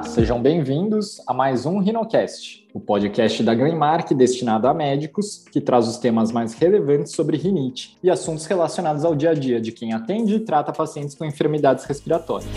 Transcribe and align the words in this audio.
Olá, 0.00 0.08
sejam 0.08 0.40
bem-vindos 0.40 1.20
a 1.26 1.34
mais 1.34 1.66
um 1.66 1.78
Rinocast, 1.78 2.66
o 2.72 2.80
podcast 2.80 3.42
da 3.42 3.54
Greenmark 3.54 4.14
destinado 4.14 4.66
a 4.66 4.72
médicos 4.72 5.44
que 5.52 5.60
traz 5.60 5.86
os 5.86 5.98
temas 5.98 6.32
mais 6.32 6.54
relevantes 6.54 7.12
sobre 7.12 7.36
rinite 7.36 7.98
e 8.02 8.08
assuntos 8.08 8.46
relacionados 8.46 9.04
ao 9.04 9.14
dia 9.14 9.32
a 9.32 9.34
dia 9.34 9.60
de 9.60 9.72
quem 9.72 9.92
atende 9.92 10.36
e 10.36 10.40
trata 10.40 10.72
pacientes 10.72 11.14
com 11.14 11.26
enfermidades 11.26 11.84
respiratórias. 11.84 12.48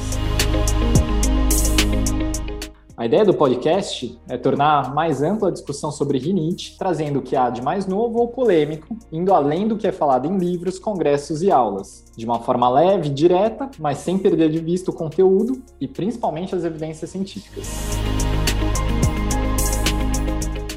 A 2.96 3.08
ideia 3.08 3.26
do 3.26 3.34
podcast 3.34 4.20
é 4.30 4.38
tornar 4.38 4.94
mais 4.94 5.24
ampla 5.24 5.48
a 5.48 5.52
discussão 5.52 5.92
sobre 5.92 6.20
rinite, 6.20 6.78
trazendo 6.78 7.18
o 7.18 7.22
que 7.24 7.36
há 7.36 7.50
de 7.50 7.60
mais 7.60 7.88
novo 7.88 8.20
ou 8.20 8.28
polêmico, 8.28 8.96
indo 9.12 9.34
além 9.34 9.68
do 9.68 9.76
que 9.76 9.88
é 9.88 9.92
falado 9.92 10.28
em 10.28 10.38
livros, 10.38 10.78
congressos 10.78 11.42
e 11.42 11.52
aulas, 11.52 12.06
de 12.16 12.24
uma 12.24 12.42
forma 12.42 12.70
leve, 12.70 13.10
direta, 13.10 13.68
mas 13.80 13.98
sem 13.98 14.20
perder 14.20 14.52
de 14.52 14.60
vista 14.60 14.92
o 14.92 14.94
conteúdo 14.94 15.64
e 15.82 15.88
principalmente 15.88 16.54
as 16.54 16.64
evidências 16.64 17.10
científicas. 17.10 17.68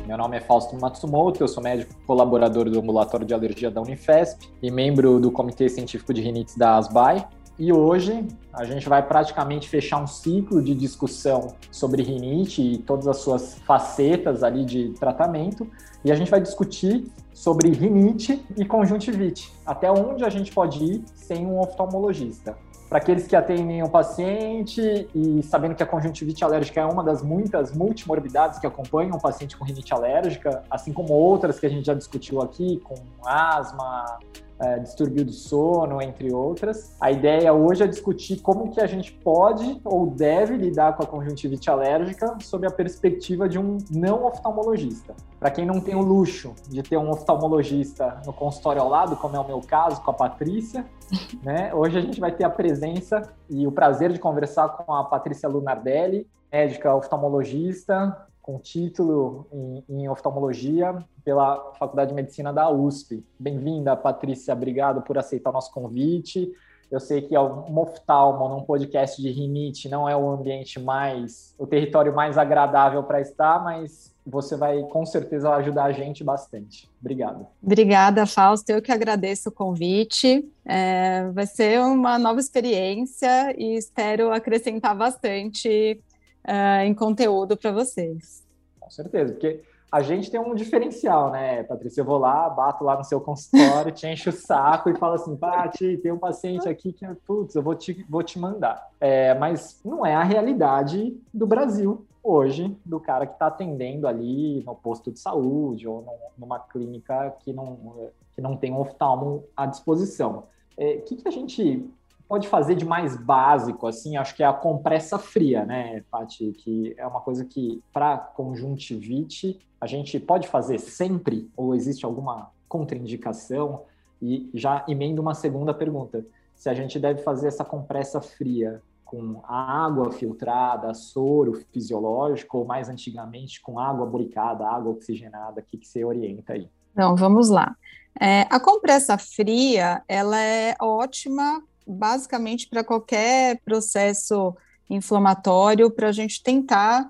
Meu 0.06 0.16
nome 0.16 0.38
é 0.38 0.41
Fausto 0.41 0.74
Matsumoto, 0.80 1.44
eu 1.44 1.48
sou 1.48 1.62
médico 1.62 1.92
colaborador 2.06 2.70
do 2.70 2.80
ambulatório 2.80 3.27
de 3.27 3.34
alergia 3.34 3.70
da 3.70 3.83
Unifesp 3.83 4.48
e 4.62 4.70
membro 4.70 5.20
do 5.20 5.30
Comitê 5.30 5.69
Científico 5.69 6.14
de 6.14 6.22
Rinites 6.22 6.56
da 6.56 6.78
ASBAI. 6.78 7.28
E 7.59 7.73
hoje 7.73 8.27
a 8.52 8.65
gente 8.65 8.87
vai 8.87 9.02
praticamente 9.02 9.66
fechar 9.66 10.02
um 10.02 10.06
ciclo 10.06 10.62
de 10.62 10.74
discussão 10.74 11.55
sobre 11.70 12.02
rinite 12.02 12.60
e 12.60 12.78
todas 12.78 13.09
as 13.09 13.16
suas 13.16 13.59
facetas 13.60 14.42
ali 14.42 14.64
de 14.64 14.91
tratamento. 14.91 15.66
E 16.05 16.12
a 16.12 16.14
gente 16.14 16.30
vai 16.30 16.41
discutir 16.41 17.11
sobre 17.33 17.70
rinite 17.70 18.45
e 18.56 18.64
conjuntivite, 18.64 19.52
até 19.64 19.91
onde 19.91 20.24
a 20.24 20.28
gente 20.28 20.52
pode 20.52 20.84
ir 20.84 21.05
sem 21.14 21.47
um 21.47 21.59
oftalmologista. 21.59 22.56
Para 22.91 22.98
aqueles 22.98 23.27
que 23.27 23.34
atendem 23.34 23.83
o 23.83 23.89
paciente 23.89 25.08
e 25.14 25.42
sabendo 25.42 25.75
que 25.75 25.83
a 25.83 25.86
conjuntivite 25.86 26.45
alérgica 26.45 26.80
é 26.80 26.84
uma 26.84 27.02
das 27.02 27.23
muitas 27.23 27.73
multimorbidades 27.73 28.58
que 28.58 28.67
acompanham 28.67 29.17
o 29.17 29.20
paciente 29.20 29.56
com 29.56 29.64
rinite 29.64 29.92
alérgica, 29.92 30.62
assim 30.70 30.92
como 30.92 31.12
outras 31.12 31.58
que 31.58 31.67
a 31.67 31.70
gente 31.70 31.86
já 31.86 31.95
discutiu 31.95 32.41
aqui, 32.41 32.80
com 32.84 32.95
asma, 33.25 34.19
é, 34.58 34.78
distúrbio 34.78 35.24
do 35.24 35.32
sono, 35.32 36.00
entre 36.00 36.32
outras. 36.32 36.96
A 37.00 37.10
ideia 37.10 37.52
hoje 37.52 37.82
é 37.82 37.86
discutir 37.86 38.40
como 38.40 38.70
que 38.70 38.80
a 38.80 38.86
gente 38.86 39.12
pode 39.12 39.80
ou 39.84 40.06
deve 40.06 40.56
lidar 40.56 40.96
com 40.96 41.02
a 41.02 41.06
conjuntivite 41.06 41.70
alérgica 41.70 42.36
sob 42.40 42.66
a 42.66 42.70
perspectiva 42.70 43.48
de 43.48 43.58
um 43.58 43.78
não 43.90 44.24
oftalmologista. 44.24 45.14
Para 45.38 45.50
quem 45.50 45.66
não 45.66 45.80
tem 45.80 45.94
o 45.94 46.00
luxo 46.00 46.54
de 46.68 46.82
ter 46.82 46.96
um 46.96 47.10
oftalmologista 47.10 48.20
no 48.24 48.32
consultório 48.32 48.80
ao 48.80 48.88
lado, 48.88 49.16
como 49.16 49.36
é 49.36 49.40
o 49.40 49.46
meu 49.46 49.60
caso 49.60 50.00
com 50.02 50.10
a 50.10 50.14
Patrícia, 50.14 50.86
né? 51.42 51.74
Hoje 51.74 51.98
a 51.98 52.00
gente 52.00 52.18
vai 52.18 52.32
ter 52.32 52.44
a 52.44 52.50
presença 52.50 53.22
e 53.50 53.66
o 53.66 53.72
prazer 53.72 54.12
de 54.12 54.18
conversar 54.18 54.68
com 54.70 54.92
a 54.92 55.04
Patrícia 55.04 55.48
Lunardelli, 55.48 56.27
médica 56.50 56.94
oftalmologista, 56.94 58.27
com 58.47 58.61
título 58.61 59.48
em, 59.52 59.84
em, 59.89 60.08
oftalmologia 60.08 60.97
pela 61.25 61.72
Faculdade 61.77 62.11
de 62.11 62.14
Medicina 62.14 62.52
da 62.52 62.70
USP. 62.70 63.27
Bem-vinda, 63.36 63.97
Patrícia. 63.97 64.55
Obrigado 64.55 65.02
por 65.02 65.19
aceitar 65.19 65.50
o 65.50 65.52
nosso 65.52 65.72
convite. 65.72 66.52
Eu 66.89 67.00
sei 67.00 67.22
que 67.22 67.36
um 67.36 67.77
oftalmo 67.80 68.48
num 68.48 68.62
podcast 68.62 69.20
de 69.20 69.28
rinite 69.33 69.89
não 69.89 70.08
é 70.08 70.17
o 70.17 70.30
ambiente 70.30 70.78
mais, 70.78 71.52
o 71.58 71.67
território 71.67 72.14
mais 72.14 72.39
agradável 72.39 73.02
para 73.02 73.20
estar, 73.20 73.64
mas 73.64 74.14
você 74.24 74.56
vai 74.56 74.80
com 74.84 75.05
certeza 75.05 75.52
ajudar 75.55 75.84
a 75.86 75.92
gente 75.92 76.22
bastante. 76.22 76.89
Obrigado. 77.00 77.47
Obrigada, 77.61 78.27
Fausto. 78.27 78.70
Eu 78.70 78.80
que 78.80 78.92
agradeço 78.92 79.48
o 79.48 79.52
convite. 79.52 80.48
É, 80.64 81.28
vai 81.33 81.47
ser 81.47 81.80
uma 81.80 82.19
nova 82.19 82.39
experiência 82.39 83.52
e 83.56 83.77
espero 83.77 84.33
acrescentar 84.33 84.97
bastante 84.97 86.00
uh, 86.46 86.84
em 86.84 86.95
conteúdo 86.95 87.57
para 87.57 87.73
vocês. 87.73 88.45
Com 88.80 88.90
certeza, 88.90 89.33
porque 89.33 89.62
a 89.90 90.02
gente 90.02 90.30
tem 90.30 90.40
um 90.40 90.55
diferencial, 90.55 91.30
né, 91.30 91.62
Patrícia? 91.62 92.01
Eu 92.01 92.05
vou 92.05 92.18
lá, 92.18 92.51
bato 92.51 92.84
lá 92.84 92.96
no 92.96 93.05
seu 93.05 93.20
consultório, 93.20 93.92
te 93.92 94.07
encho 94.07 94.30
o 94.30 94.33
saco 94.33 94.90
e 94.90 94.96
falo 94.96 95.14
assim, 95.14 95.36
Pati, 95.36 95.96
tem 95.98 96.12
um 96.12 96.18
paciente 96.18 96.68
aqui 96.68 96.92
que, 96.92 97.07
putz, 97.27 97.55
eu 97.55 97.62
vou 97.62 97.74
te, 97.74 98.05
vou 98.08 98.23
te 98.23 98.39
mandar. 98.39 98.90
É, 99.01 99.34
mas 99.34 99.80
não 99.84 100.05
é 100.05 100.14
a 100.14 100.23
realidade 100.23 101.17
do 101.33 101.46
Brasil 101.46 102.05
hoje, 102.23 102.77
do 102.84 102.98
cara 102.98 103.27
que 103.27 103.34
está 103.34 103.46
atendendo 103.46 104.08
ali 104.08 104.63
no 104.64 104.74
posto 104.74 105.13
de 105.13 105.20
saúde 105.20 105.86
ou 105.86 106.05
numa 106.36 106.58
clínica 106.58 107.34
que 107.39 107.52
não, 107.52 108.11
que 108.34 108.40
não 108.40 108.57
tem 108.57 108.73
um 108.73 108.80
oftalmo 108.80 109.45
à 109.57 109.67
disposição. 109.67 110.45
O 110.77 110.83
é, 110.83 110.96
que, 110.96 111.17
que 111.17 111.28
a 111.28 111.30
gente 111.30 111.89
pode 112.29 112.48
fazer 112.48 112.75
de 112.75 112.85
mais 112.85 113.17
básico, 113.17 113.87
assim, 113.87 114.17
acho 114.17 114.35
que 114.35 114.42
é 114.42 114.47
a 114.47 114.53
compressa 114.53 115.19
fria, 115.19 115.64
né, 115.64 116.03
Paty? 116.11 116.53
Que 116.53 116.95
é 116.97 117.07
uma 117.07 117.20
coisa 117.20 117.45
que, 117.45 117.83
para 117.92 118.19
conjuntivite, 118.19 119.59
a 119.81 119.87
gente 119.87 120.19
pode 120.19 120.48
fazer 120.48 120.79
sempre, 120.79 121.51
ou 121.57 121.75
existe 121.75 122.05
alguma 122.05 122.51
contraindicação? 122.69 123.83
E 124.20 124.51
já 124.55 124.85
emendo 124.89 125.20
uma 125.23 125.35
segunda 125.35 125.73
pergunta: 125.73 126.25
se 126.55 126.69
a 126.69 126.75
gente 126.75 126.98
deve 126.98 127.23
fazer 127.23 127.48
essa 127.48 127.64
compressa 127.64 128.20
fria 128.20 128.82
com 129.05 129.41
água 129.47 130.11
filtrada, 130.11 130.93
soro 130.93 131.55
fisiológico, 131.73 132.58
ou 132.58 132.64
mais 132.64 132.88
antigamente 132.88 133.61
com 133.61 133.79
água 133.79 134.05
boricada, 134.05 134.67
água 134.67 134.93
oxigenada, 134.93 135.61
o 135.61 135.64
que, 135.64 135.79
que 135.79 135.87
você 135.87 136.05
orienta 136.05 136.55
aí? 136.55 136.69
Então, 136.93 137.14
vamos 137.14 137.49
lá. 137.49 137.76
É, 138.20 138.47
a 138.50 138.58
compressa 138.58 139.17
fria, 139.17 140.03
ela 140.08 140.41
é 140.41 140.75
ótima 140.81 141.62
basicamente 141.87 142.69
para 142.69 142.82
qualquer 142.82 143.61
processo 143.64 144.55
inflamatório, 144.88 145.91
para 145.91 146.08
a 146.08 146.12
gente 146.12 146.43
tentar 146.43 147.06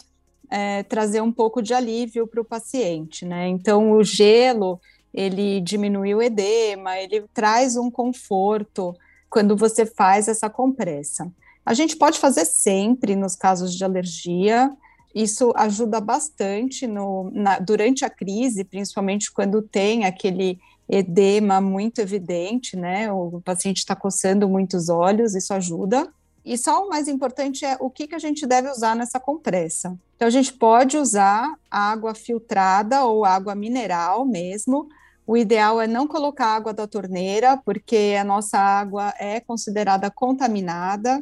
é, 0.51 0.83
trazer 0.85 1.21
um 1.21 1.33
pouco 1.33 1.63
de 1.63 1.75
alívio 1.75 2.27
para 2.27 2.41
o 2.41 2.45
paciente, 2.45 3.25
né? 3.25 3.49
Então, 3.49 3.93
o 3.93 4.05
gelo, 4.05 4.81
ele 5.13 5.61
diminui 5.61 6.15
o 6.15 6.23
edema, 6.23 6.99
ele 6.99 7.25
traz 7.33 7.77
um 7.77 7.91
conforto 7.91 8.95
quando 9.29 9.57
você 9.57 9.85
faz 9.85 10.29
essa 10.29 10.49
compressa. 10.49 11.31
A 11.65 11.75
gente 11.75 11.97
pode 11.97 12.19
fazer 12.19 12.45
sempre 12.45 13.17
nos 13.17 13.35
casos 13.35 13.75
de 13.75 13.85
alergia, 13.85 14.71
isso 15.15 15.53
ajuda 15.57 16.01
bastante 16.01 16.87
no, 16.87 17.31
na, 17.33 17.59
durante 17.59 18.05
a 18.05 18.11
crise, 18.11 18.65
principalmente 18.65 19.33
quando 19.33 19.63
tem 19.63 20.05
aquele 20.05 20.59
edema 20.89 21.61
muito 21.61 22.01
evidente, 22.01 22.77
né? 22.77 23.13
O 23.13 23.41
paciente 23.45 23.79
está 23.79 23.97
coçando 23.97 24.49
muitos 24.49 24.89
olhos, 24.89 25.35
isso 25.35 25.53
ajuda. 25.53 26.09
E 26.45 26.57
só 26.57 26.85
o 26.85 26.89
mais 26.89 27.09
importante 27.09 27.65
é 27.65 27.77
o 27.81 27.91
que, 27.91 28.07
que 28.07 28.15
a 28.15 28.21
gente 28.21 28.47
deve 28.47 28.71
usar 28.71 28.95
nessa 28.95 29.19
compressa. 29.19 29.99
Então, 30.15 30.29
a 30.29 30.31
gente 30.31 30.53
pode 30.53 30.97
usar 30.97 31.53
água 31.69 32.15
filtrada 32.15 33.05
ou 33.05 33.25
água 33.25 33.55
mineral 33.55 34.25
mesmo. 34.25 34.89
O 35.27 35.37
ideal 35.37 35.81
é 35.81 35.89
não 35.89 36.07
colocar 36.07 36.55
água 36.55 36.73
da 36.73 36.87
torneira, 36.87 37.57
porque 37.57 38.17
a 38.19 38.23
nossa 38.23 38.59
água 38.59 39.13
é 39.19 39.41
considerada 39.41 40.09
contaminada. 40.09 41.21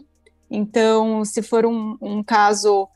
Então, 0.50 1.24
se 1.24 1.40
for 1.40 1.64
um, 1.64 1.96
um 2.02 2.22
caso 2.22 2.86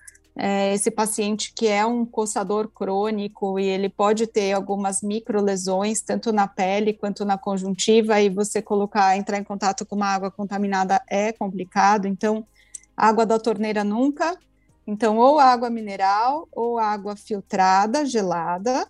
é, 0.41 0.73
esse 0.73 0.89
paciente 0.89 1.53
que 1.53 1.67
é 1.67 1.85
um 1.85 2.07
coçador 2.07 2.69
crônico 2.69 3.59
e 3.59 3.65
ele 3.67 3.89
pode 3.89 4.25
ter 4.25 4.53
algumas 4.53 5.03
microlesões, 5.03 6.01
tanto 6.01 6.33
na 6.33 6.47
pele 6.47 6.93
quanto 6.93 7.25
na 7.25 7.37
conjuntiva, 7.37 8.21
e 8.21 8.29
você 8.29 8.63
colocar, 8.63 9.17
entrar 9.17 9.39
em 9.39 9.43
contato 9.43 9.85
com 9.85 9.97
uma 9.97 10.07
água 10.07 10.31
contaminada 10.31 11.03
é 11.09 11.33
complicado, 11.33 12.07
então 12.07 12.47
água 12.97 13.27
da 13.27 13.37
torneira 13.37 13.83
nunca, 13.83 14.39
então 14.87 15.19
ou 15.19 15.41
água 15.41 15.69
mineral, 15.69 16.47
ou 16.53 16.79
água 16.79 17.17
filtrada, 17.17 18.07
gelada, 18.07 18.87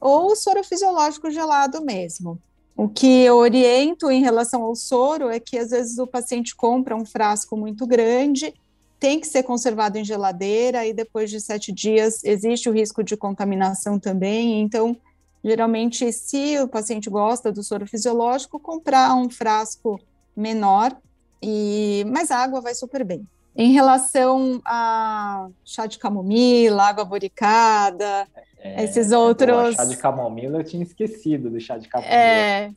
ou 0.00 0.34
soro 0.34 0.64
fisiológico 0.64 1.30
gelado 1.30 1.80
mesmo. 1.84 2.36
O 2.76 2.88
que 2.88 3.22
eu 3.22 3.36
oriento 3.36 4.10
em 4.10 4.22
relação 4.22 4.64
ao 4.64 4.74
soro 4.74 5.28
é 5.28 5.38
que 5.38 5.56
às 5.56 5.70
vezes 5.70 5.98
o 5.98 6.06
paciente 6.06 6.56
compra 6.56 6.96
um 6.96 7.04
frasco 7.04 7.56
muito 7.56 7.86
grande 7.86 8.52
tem 9.00 9.18
que 9.18 9.26
ser 9.26 9.42
conservado 9.42 9.96
em 9.96 10.04
geladeira 10.04 10.86
e 10.86 10.92
depois 10.92 11.30
de 11.30 11.40
sete 11.40 11.72
dias 11.72 12.22
existe 12.22 12.68
o 12.68 12.72
risco 12.72 13.02
de 13.02 13.16
contaminação 13.16 13.98
também. 13.98 14.60
Então, 14.60 14.94
geralmente, 15.42 16.12
se 16.12 16.60
o 16.60 16.68
paciente 16.68 17.08
gosta 17.08 17.50
do 17.50 17.62
soro 17.62 17.86
fisiológico, 17.86 18.60
comprar 18.60 19.14
um 19.14 19.30
frasco 19.30 19.98
menor, 20.36 20.94
e 21.42 22.04
mas 22.08 22.30
a 22.30 22.36
água 22.36 22.60
vai 22.60 22.74
super 22.74 23.02
bem. 23.02 23.26
Em 23.56 23.72
relação 23.72 24.60
a 24.64 25.48
chá 25.64 25.86
de 25.86 25.98
camomila, 25.98 26.84
água 26.84 27.04
boricada, 27.04 28.28
é, 28.58 28.84
esses 28.84 29.12
outros. 29.12 29.74
chá 29.74 29.84
de 29.86 29.96
camomila 29.96 30.58
eu 30.58 30.64
tinha 30.64 30.82
esquecido 30.82 31.48
do 31.48 31.58
chá 31.58 31.78
de 31.78 31.88
camomila. 31.88 32.14
É, 32.14 32.70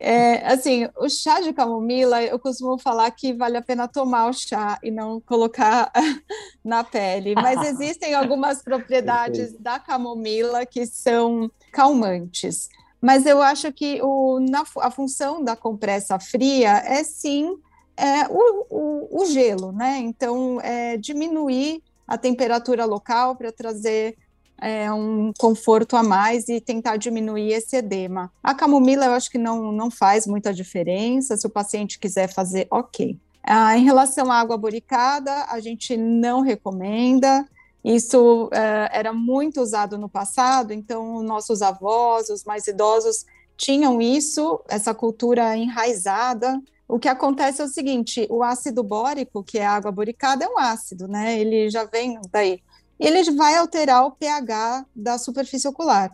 é, 0.00 0.46
assim, 0.46 0.88
o 0.96 1.08
chá 1.08 1.40
de 1.40 1.52
camomila, 1.52 2.22
eu 2.22 2.38
costumo 2.38 2.78
falar 2.78 3.10
que 3.10 3.32
vale 3.32 3.56
a 3.56 3.62
pena 3.62 3.88
tomar 3.88 4.28
o 4.28 4.32
chá 4.32 4.78
e 4.82 4.90
não 4.90 5.20
colocar 5.20 5.90
na 6.64 6.84
pele, 6.84 7.34
mas 7.34 7.60
existem 7.68 8.14
algumas 8.14 8.62
propriedades 8.62 9.52
da 9.58 9.78
camomila 9.78 10.64
que 10.64 10.86
são 10.86 11.50
calmantes. 11.72 12.68
Mas 13.00 13.26
eu 13.26 13.40
acho 13.42 13.72
que 13.72 14.00
o, 14.02 14.40
na, 14.40 14.64
a 14.80 14.90
função 14.90 15.42
da 15.42 15.54
compressa 15.56 16.18
fria 16.18 16.82
é 16.84 17.02
sim 17.04 17.56
é, 17.96 18.28
o, 18.28 18.66
o, 18.70 19.22
o, 19.22 19.26
gelo, 19.26 19.72
né? 19.72 19.98
Então, 19.98 20.60
é 20.60 20.96
diminuir 20.96 21.82
a 22.06 22.16
temperatura 22.16 22.84
local 22.84 23.34
para 23.34 23.50
trazer 23.50 24.16
é, 24.60 24.92
um 24.92 25.32
conforto 25.38 25.96
a 25.96 26.02
mais 26.02 26.48
e 26.48 26.60
tentar 26.60 26.96
diminuir 26.96 27.52
esse 27.52 27.76
edema. 27.76 28.30
A 28.42 28.54
camomila 28.54 29.06
eu 29.06 29.12
acho 29.12 29.30
que 29.30 29.38
não, 29.38 29.72
não 29.72 29.90
faz 29.90 30.26
muita 30.26 30.52
diferença, 30.52 31.36
se 31.36 31.46
o 31.46 31.50
paciente 31.50 31.98
quiser 31.98 32.32
fazer, 32.32 32.66
ok. 32.70 33.18
Ah, 33.42 33.78
em 33.78 33.84
relação 33.84 34.30
à 34.30 34.38
água 34.38 34.58
boricada, 34.58 35.44
a 35.48 35.60
gente 35.60 35.96
não 35.96 36.42
recomenda. 36.42 37.46
Isso 37.84 38.50
é, 38.52 38.90
era 38.92 39.12
muito 39.12 39.60
usado 39.60 39.96
no 39.96 40.08
passado, 40.08 40.72
então 40.72 41.22
nossos 41.22 41.62
avós, 41.62 42.28
os 42.28 42.44
mais 42.44 42.66
idosos, 42.66 43.24
tinham 43.56 44.00
isso, 44.02 44.60
essa 44.68 44.92
cultura 44.92 45.56
enraizada. 45.56 46.60
O 46.86 46.98
que 46.98 47.08
acontece 47.08 47.62
é 47.62 47.64
o 47.64 47.68
seguinte: 47.68 48.26
o 48.28 48.42
ácido 48.42 48.82
bórico, 48.82 49.42
que 49.42 49.58
é 49.58 49.66
a 49.66 49.72
água 49.72 49.92
boricada, 49.92 50.44
é 50.44 50.48
um 50.48 50.58
ácido, 50.58 51.06
né? 51.06 51.38
Ele 51.38 51.70
já 51.70 51.84
vem 51.84 52.20
daí 52.30 52.60
ele 52.98 53.30
vai 53.32 53.56
alterar 53.56 54.04
o 54.04 54.10
pH 54.10 54.86
da 54.94 55.18
superfície 55.18 55.68
ocular. 55.68 56.12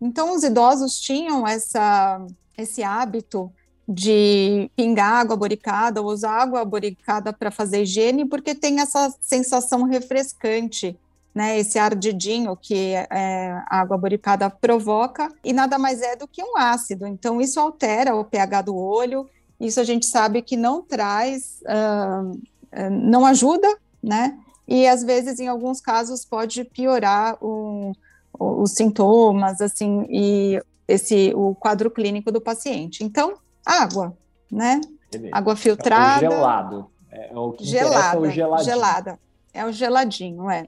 Então, 0.00 0.34
os 0.34 0.42
idosos 0.42 1.00
tinham 1.00 1.46
essa, 1.46 2.24
esse 2.56 2.82
hábito 2.82 3.50
de 3.88 4.70
pingar 4.74 5.12
água 5.12 5.36
boricada 5.36 6.02
ou 6.02 6.08
usar 6.08 6.32
água 6.32 6.64
boricada 6.64 7.32
para 7.32 7.50
fazer 7.50 7.82
higiene, 7.82 8.24
porque 8.26 8.54
tem 8.54 8.80
essa 8.80 9.14
sensação 9.20 9.84
refrescante, 9.84 10.98
né? 11.34 11.58
Esse 11.58 11.78
ardidinho 11.78 12.56
que 12.56 12.94
é, 12.94 13.52
a 13.68 13.80
água 13.80 13.96
boricada 13.96 14.50
provoca, 14.50 15.32
e 15.44 15.52
nada 15.52 15.78
mais 15.78 16.02
é 16.02 16.16
do 16.16 16.26
que 16.26 16.42
um 16.42 16.56
ácido. 16.56 17.06
Então, 17.06 17.40
isso 17.40 17.60
altera 17.60 18.14
o 18.14 18.24
pH 18.24 18.62
do 18.62 18.76
olho, 18.76 19.28
isso 19.60 19.80
a 19.80 19.84
gente 19.84 20.04
sabe 20.06 20.42
que 20.42 20.56
não 20.56 20.82
traz, 20.82 21.62
uh, 21.62 22.90
não 22.90 23.24
ajuda, 23.24 23.68
né? 24.02 24.38
E 24.66 24.86
às 24.86 25.04
vezes, 25.04 25.38
em 25.38 25.48
alguns 25.48 25.80
casos, 25.80 26.24
pode 26.24 26.64
piorar 26.64 27.36
o, 27.40 27.92
o, 28.38 28.62
os 28.62 28.72
sintomas, 28.72 29.60
assim, 29.60 30.06
e 30.08 30.60
esse 30.88 31.32
o 31.34 31.54
quadro 31.54 31.90
clínico 31.90 32.32
do 32.32 32.40
paciente. 32.40 33.04
Então, 33.04 33.34
água, 33.64 34.16
né? 34.50 34.80
Beleza. 35.10 35.36
Água 35.36 35.56
filtrada. 35.56 36.24
É 36.24 36.28
o 36.28 36.32
gelado. 36.32 36.90
É, 37.10 37.30
o 37.34 37.52
que 37.52 37.64
gelada, 37.64 38.16
é 38.16 38.20
o 38.20 38.30
geladinho. 38.30 38.64
gelada. 38.64 39.20
É 39.54 39.64
o 39.64 39.72
geladinho, 39.72 40.50
é. 40.50 40.66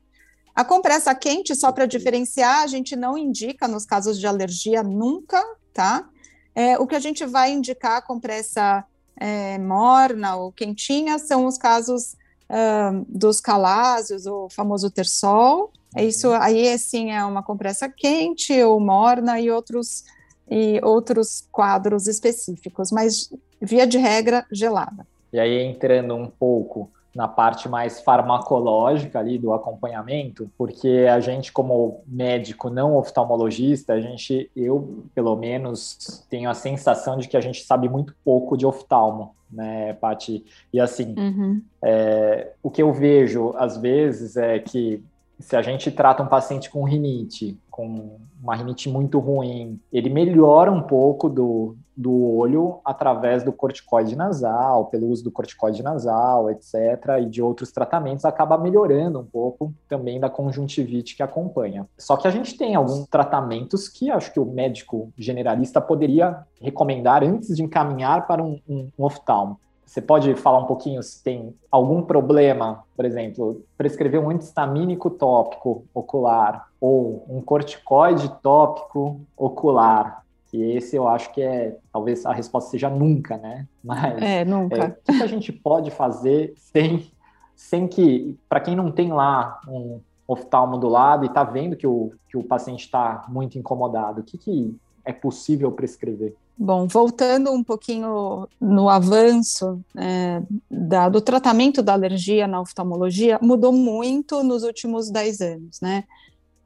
A 0.55 0.65
compressa 0.65 1.15
quente, 1.15 1.55
só 1.55 1.71
para 1.71 1.87
diferenciar, 1.87 2.63
a 2.63 2.67
gente 2.67 2.97
não 2.97 3.17
indica 3.17 3.69
nos 3.69 3.85
casos 3.85 4.19
de 4.19 4.27
alergia 4.27 4.83
nunca, 4.83 5.41
tá? 5.73 6.09
É, 6.55 6.77
o 6.79 6.87
que 6.87 6.97
a 6.97 7.01
gente 7.01 7.25
vai 7.25 7.53
indicar, 7.53 7.99
a 7.99 8.03
compressa 8.03 8.85
é, 9.17 9.59
morna 9.59 10.35
ou 10.37 10.51
quentinha, 10.51 11.19
são 11.19 11.47
os 11.47 11.57
casos 11.57 12.17
uh, 12.51 13.05
dos 13.09 13.41
calásios, 13.41 14.27
o 14.27 14.49
famoso 14.51 14.91
tersol. 14.91 15.73
É 15.97 16.05
isso 16.05 16.31
aí, 16.33 16.69
assim, 16.69 17.11
é 17.11 17.25
uma 17.25 17.43
compressa 17.43 17.89
quente 17.89 18.53
ou 18.63 18.79
morna 18.79 19.41
e 19.41 19.51
outros, 19.51 20.05
e 20.51 20.81
outros 20.83 21.47
quadros 21.51 22.07
específicos, 22.07 22.91
mas 22.91 23.31
via 23.61 23.87
de 23.87 23.99
regra, 23.99 24.47
gelada. 24.53 25.07
E 25.33 25.39
aí, 25.39 25.63
entrando 25.63 26.15
um 26.15 26.27
pouco 26.29 26.91
na 27.15 27.27
parte 27.27 27.69
mais 27.69 28.01
farmacológica 28.01 29.19
ali 29.19 29.39
do 29.39 29.53
acompanhamento, 29.53 30.51
porque 30.57 31.07
a 31.11 31.21
gente 31.21 31.53
como 31.53 32.03
médico 32.07 32.71
não 32.71 32.97
oftalmologista, 32.97 33.95
a 33.95 34.01
gente, 34.01 34.51
eu 34.55 35.05
pelo 35.15 35.35
menos 35.37 36.25
tenho 36.29 36.49
a 36.51 36.55
sensação 36.55 37.17
de 37.17 37.29
que 37.29 37.37
a 37.37 37.41
gente 37.41 37.63
sabe 37.63 37.89
muito 37.89 38.15
pouco 38.25 38.57
de 38.57 38.67
oftalmo, 38.67 39.35
né, 39.51 39.95
Pati? 39.95 40.45
E 40.73 40.81
assim, 40.81 41.15
uhum. 41.19 41.63
é, 41.83 42.53
o 42.63 42.71
que 42.71 42.83
eu 42.83 42.93
vejo 42.93 43.55
às 43.57 43.77
vezes 43.77 44.37
é 44.37 44.59
que 44.59 45.03
se 45.41 45.57
a 45.57 45.63
gente 45.63 45.91
trata 45.91 46.23
um 46.23 46.27
paciente 46.27 46.69
com 46.69 46.85
rinite, 46.85 47.57
com 47.71 48.19
uma 48.43 48.57
rinite 48.57 48.89
muito 48.89 49.19
ruim, 49.19 49.81
ele 49.93 50.11
melhora 50.11 50.71
um 50.71 50.83
pouco 50.83 51.29
do, 51.29 51.77
do 51.99 52.37
olho 52.37 52.79
através 52.85 53.43
do 53.43 53.53
corticoide 53.53 54.15
nasal, 54.15 54.87
pelo 54.87 55.09
uso 55.09 55.25
do 55.25 55.33
corticoide 55.33 55.83
nasal, 55.83 56.49
etc., 56.49 56.75
e 57.21 57.27
de 57.27 57.43
outros 57.43 57.73
tratamentos, 57.73 58.25
acaba 58.25 58.57
melhorando 58.57 59.19
um 59.19 59.25
pouco 59.25 59.75
também 59.89 60.21
da 60.21 60.31
conjuntivite 60.31 61.17
que 61.17 61.25
acompanha. 61.25 61.89
Só 61.99 62.17
que 62.17 62.29
a 62.29 62.31
gente 62.31 62.57
tem 62.57 62.77
alguns 62.77 63.09
tratamentos 63.09 63.89
que 63.89 64.13
acho 64.13 64.33
que 64.33 64.39
o 64.39 64.45
médico 64.45 65.13
generalista 65.19 65.81
poderia 65.81 66.39
recomendar 66.61 67.25
antes 67.25 67.57
de 67.57 67.65
encaminhar 67.65 68.29
para 68.29 68.45
um, 68.45 68.61
um, 68.69 68.89
um 68.97 69.05
oftalmo. 69.05 69.59
Você 69.85 70.01
pode 70.01 70.35
falar 70.37 70.59
um 70.59 70.67
pouquinho 70.67 71.03
se 71.03 71.21
tem 71.21 71.53
algum 71.69 72.03
problema, 72.03 72.85
por 72.95 73.05
exemplo, 73.05 73.65
prescrever 73.77 74.21
um 74.21 74.31
antistamínico 74.31 75.11
tópico 75.11 75.85
ocular 75.93 76.69
ou 76.81 77.25
um 77.29 77.41
corticoide 77.41 78.31
tópico 78.41 79.21
ocular? 79.37 80.23
Que 80.49 80.73
esse 80.73 80.97
eu 80.97 81.07
acho 81.07 81.33
que 81.33 81.43
é, 81.43 81.77
talvez 81.93 82.25
a 82.25 82.33
resposta 82.33 82.71
seja 82.71 82.89
nunca, 82.89 83.37
né? 83.37 83.67
Mas 83.85 84.23
é, 84.23 84.45
nunca. 84.45 84.77
É, 84.77 85.13
o 85.13 85.17
que 85.17 85.23
a 85.23 85.27
gente 85.27 85.53
pode 85.53 85.91
fazer 85.91 86.55
sem, 86.57 87.11
sem 87.55 87.87
que, 87.87 88.37
para 88.49 88.61
quem 88.61 88.75
não 88.75 88.91
tem 88.91 89.13
lá 89.13 89.61
um 89.69 90.01
oftalmo 90.27 90.79
do 90.79 90.89
lado 90.89 91.25
e 91.25 91.29
está 91.29 91.45
vendo 91.45 91.77
que 91.77 91.87
o, 91.87 92.13
que 92.29 92.37
o 92.37 92.43
paciente 92.43 92.85
está 92.85 93.25
muito 93.29 93.59
incomodado, 93.59 94.21
o 94.21 94.25
que, 94.25 94.37
que 94.37 94.77
é 95.05 95.13
possível 95.13 95.73
prescrever? 95.73 96.35
Bom, 96.61 96.89
voltando 96.89 97.53
um 97.53 97.63
pouquinho 97.63 98.49
no 98.61 98.89
avanço 98.89 99.81
é, 99.97 100.43
da, 100.69 101.09
do 101.09 101.21
tratamento 101.21 101.83
da 101.83 101.93
alergia 101.93 102.49
na 102.49 102.61
oftalmologia, 102.61 103.39
mudou 103.41 103.73
muito 103.73 104.43
nos 104.43 104.65
últimos 104.65 105.09
10 105.09 105.41
anos, 105.41 105.81
né? 105.81 106.05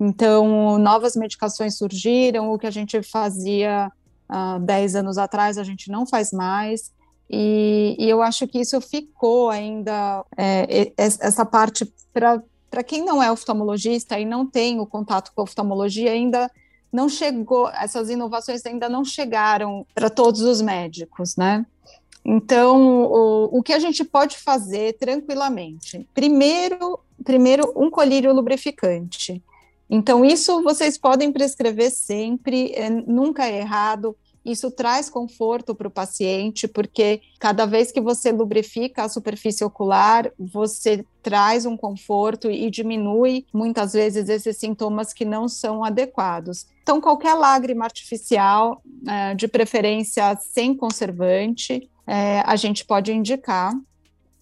Então, 0.05 0.79
novas 0.79 1.15
medicações 1.15 1.79
surgiram, 1.79 2.53
o 2.53 2.59
que 2.59 2.67
a 2.67 2.73
gente 2.73 3.01
fazia 3.05 3.89
há 4.29 4.59
10 4.59 4.97
anos 4.97 5.17
atrás, 5.17 5.57
a 5.57 5.63
gente 5.63 5.93
não 5.93 6.05
faz 6.05 6.33
mais, 6.33 6.93
e, 7.31 7.95
e 7.97 8.11
eu 8.11 8.21
acho 8.21 8.49
que 8.49 8.59
isso 8.59 8.81
ficou 8.81 9.49
ainda, 9.49 10.25
é, 10.37 10.93
essa 10.97 11.47
parte, 11.47 11.85
para 12.13 12.83
quem 12.83 13.05
não 13.05 13.23
é 13.23 13.31
oftalmologista 13.31 14.19
e 14.19 14.25
não 14.25 14.45
tem 14.45 14.81
o 14.81 14.87
contato 14.87 15.31
com 15.33 15.43
a 15.43 15.45
oftalmologia, 15.45 16.11
ainda 16.11 16.51
não 16.93 17.09
chegou, 17.09 17.69
essas 17.69 18.11
inovações 18.11 18.67
ainda 18.67 18.89
não 18.89 19.05
chegaram 19.05 19.87
para 19.95 20.11
todos 20.11 20.41
os 20.41 20.61
médicos, 20.61 21.37
né? 21.37 21.65
Então, 22.25 23.05
o, 23.05 23.59
o 23.59 23.63
que 23.63 23.73
a 23.73 23.79
gente 23.79 24.05
pode 24.05 24.37
fazer 24.37 24.99
tranquilamente? 24.99 26.09
Primeiro, 26.13 26.99
primeiro 27.25 27.73
um 27.77 27.89
colírio 27.89 28.33
lubrificante. 28.33 29.41
Então, 29.89 30.25
isso 30.25 30.63
vocês 30.63 30.97
podem 30.97 31.31
prescrever 31.31 31.91
sempre, 31.91 32.73
é, 32.75 32.89
nunca 32.89 33.47
é 33.47 33.59
errado. 33.59 34.17
Isso 34.45 34.71
traz 34.71 35.09
conforto 35.09 35.75
para 35.75 35.87
o 35.87 35.91
paciente, 35.91 36.67
porque 36.67 37.21
cada 37.39 37.65
vez 37.65 37.93
que 37.93 38.01
você 38.01 38.33
lubrifica 38.33 39.05
a 39.05 39.09
superfície 39.09 39.65
ocular, 39.65 40.33
você 40.37 41.05
traz 41.23 41.65
um 41.65 41.77
conforto 41.77 42.51
e 42.51 42.69
diminui 42.69 43.47
muitas 43.53 43.93
vezes 43.93 44.29
esses 44.29 44.57
sintomas 44.57 45.13
que 45.13 45.25
não 45.25 45.49
são 45.49 45.85
adequados. 45.85 46.67
Então, 46.83 47.01
qualquer 47.01 47.35
lágrima 47.35 47.85
artificial, 47.85 48.83
é, 49.07 49.35
de 49.35 49.47
preferência 49.47 50.37
sem 50.37 50.75
conservante, 50.75 51.89
é, 52.05 52.41
a 52.41 52.57
gente 52.57 52.85
pode 52.85 53.13
indicar. 53.13 53.73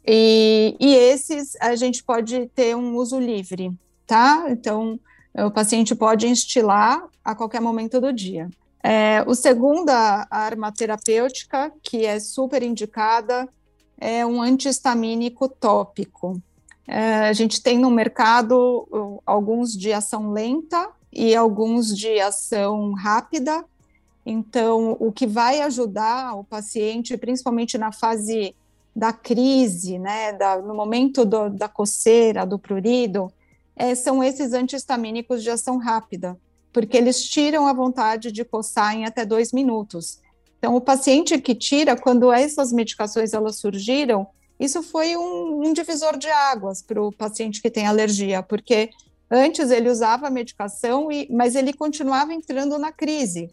E, 0.07 0.77
e 0.81 0.95
esses 0.95 1.57
a 1.61 1.77
gente 1.77 2.03
pode 2.03 2.47
ter 2.55 2.75
um 2.75 2.97
uso 2.97 3.21
livre, 3.21 3.71
tá? 4.07 4.47
Então, 4.49 4.99
o 5.35 5.51
paciente 5.51 5.95
pode 5.95 6.27
instilar 6.27 7.05
a 7.25 7.35
qualquer 7.35 7.61
momento 7.61 8.01
do 8.01 8.13
dia. 8.13 8.49
É, 8.83 9.23
o 9.27 9.35
segunda 9.35 10.27
arma 10.31 10.73
terapêutica, 10.73 11.73
que 11.83 12.05
é 12.07 12.19
super 12.19 12.63
indicada, 12.63 13.49
é 13.99 14.25
um 14.25 14.41
antihistamínico 14.41 15.49
tópico. 15.49 16.41
É, 16.89 17.29
a 17.29 17.33
gente 17.33 17.63
tem 17.63 17.79
no 17.79 17.91
mercado 17.91 19.21
alguns 19.25 19.77
de 19.77 19.93
ação 19.93 20.33
lenta 20.33 20.91
e 21.13 21.37
alguns 21.37 21.97
de 21.97 22.19
ação 22.19 22.93
rápida. 22.95 23.65
Então, 24.25 24.97
o 24.99 25.13
que 25.13 25.27
vai 25.27 25.61
ajudar 25.61 26.35
o 26.35 26.45
paciente, 26.45 27.17
principalmente 27.17 27.77
na 27.79 27.93
fase 27.93 28.55
da 28.95 29.13
crise, 29.13 29.99
né, 29.99 30.33
da, 30.33 30.59
no 30.59 30.75
momento 30.75 31.25
do, 31.25 31.49
da 31.49 31.69
coceira, 31.69 32.45
do 32.45 32.59
prurido, 32.59 33.33
é, 33.81 33.95
são 33.95 34.23
esses 34.23 34.53
antihistamínicos 34.53 35.43
de 35.43 35.51
ação 35.51 35.79
rápida 35.79 36.39
porque 36.73 36.97
eles 36.97 37.25
tiram 37.25 37.67
a 37.67 37.73
vontade 37.73 38.31
de 38.31 38.45
coçar 38.45 38.95
em 38.95 39.05
até 39.05 39.25
dois 39.25 39.53
minutos. 39.53 40.21
Então, 40.59 40.77
o 40.77 40.81
paciente 40.81 41.39
que 41.41 41.55
tira, 41.55 41.97
quando 41.97 42.33
essas 42.33 42.73
medicações 42.73 43.33
elas 43.33 43.57
surgiram, 43.57 44.27
isso 44.59 44.83
foi 44.83 45.17
um, 45.17 45.67
um 45.67 45.73
divisor 45.73 46.19
de 46.19 46.29
águas 46.29 46.83
para 46.83 47.03
o 47.03 47.11
paciente 47.11 47.63
que 47.63 47.71
tem 47.71 47.87
alergia, 47.87 48.43
porque 48.43 48.91
antes 49.31 49.71
ele 49.71 49.89
usava 49.89 50.27
a 50.27 50.31
medicação, 50.31 51.11
e, 51.11 51.27
mas 51.31 51.55
ele 51.55 51.73
continuava 51.73 52.35
entrando 52.35 52.79
na 52.79 52.93
crise. 52.93 53.51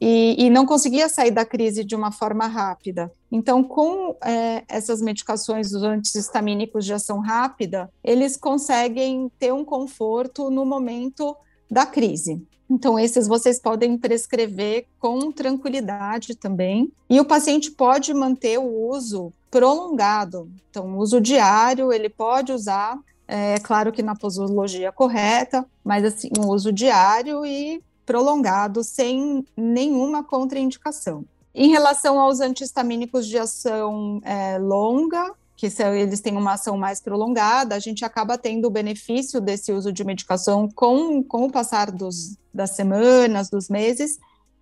E, 0.00 0.46
e, 0.46 0.50
não 0.50 0.66
conseguia 0.66 1.08
sair 1.08 1.30
da 1.30 1.44
crise 1.44 1.82
de 1.82 1.94
uma 1.94 2.12
forma 2.12 2.46
rápida. 2.46 3.10
Então, 3.32 3.62
com 3.62 4.14
é, 4.22 4.62
essas 4.68 5.00
medicações, 5.00 5.72
os 5.72 5.82
antihistamínicos 5.82 6.84
de 6.84 6.92
ação 6.92 7.18
rápida, 7.20 7.90
eles 8.04 8.36
conseguem 8.36 9.30
ter 9.38 9.52
um 9.52 9.64
conforto 9.64 10.50
no 10.50 10.66
momento 10.66 11.34
da 11.70 11.86
crise. 11.86 12.42
Então, 12.68 12.98
esses 12.98 13.28
vocês 13.28 13.60
podem 13.60 13.96
prescrever 13.96 14.86
com 14.98 15.30
tranquilidade 15.30 16.34
também. 16.34 16.92
E 17.08 17.20
o 17.20 17.24
paciente 17.24 17.70
pode 17.70 18.12
manter 18.12 18.58
o 18.58 18.88
uso 18.90 19.32
prolongado. 19.50 20.50
Então, 20.68 20.98
uso 20.98 21.20
diário, 21.20 21.92
ele 21.92 22.08
pode 22.08 22.52
usar, 22.52 22.98
é 23.28 23.58
claro 23.60 23.92
que 23.92 24.02
na 24.02 24.14
posologia 24.14 24.92
correta, 24.92 25.64
mas 25.82 26.04
assim, 26.04 26.28
o 26.38 26.48
uso 26.52 26.72
diário 26.72 27.46
e 27.46 27.80
prolongado 28.06 28.82
sem 28.84 29.44
nenhuma 29.56 30.24
contraindicação. 30.24 31.24
Em 31.52 31.70
relação 31.70 32.20
aos 32.20 32.40
antihistamínicos 32.40 33.26
de 33.26 33.36
ação 33.36 34.20
é, 34.22 34.58
longa, 34.58 35.34
que 35.56 35.70
se 35.70 35.82
eles 35.82 36.20
têm 36.20 36.36
uma 36.36 36.52
ação 36.52 36.76
mais 36.76 37.00
prolongada, 37.00 37.74
a 37.74 37.78
gente 37.78 38.04
acaba 38.04 38.36
tendo 38.36 38.66
o 38.66 38.70
benefício 38.70 39.40
desse 39.40 39.72
uso 39.72 39.90
de 39.90 40.04
medicação 40.04 40.68
com, 40.68 41.22
com 41.22 41.46
o 41.46 41.50
passar 41.50 41.90
dos, 41.90 42.36
das 42.52 42.70
semanas, 42.70 43.48
dos 43.48 43.68
meses. 43.68 44.18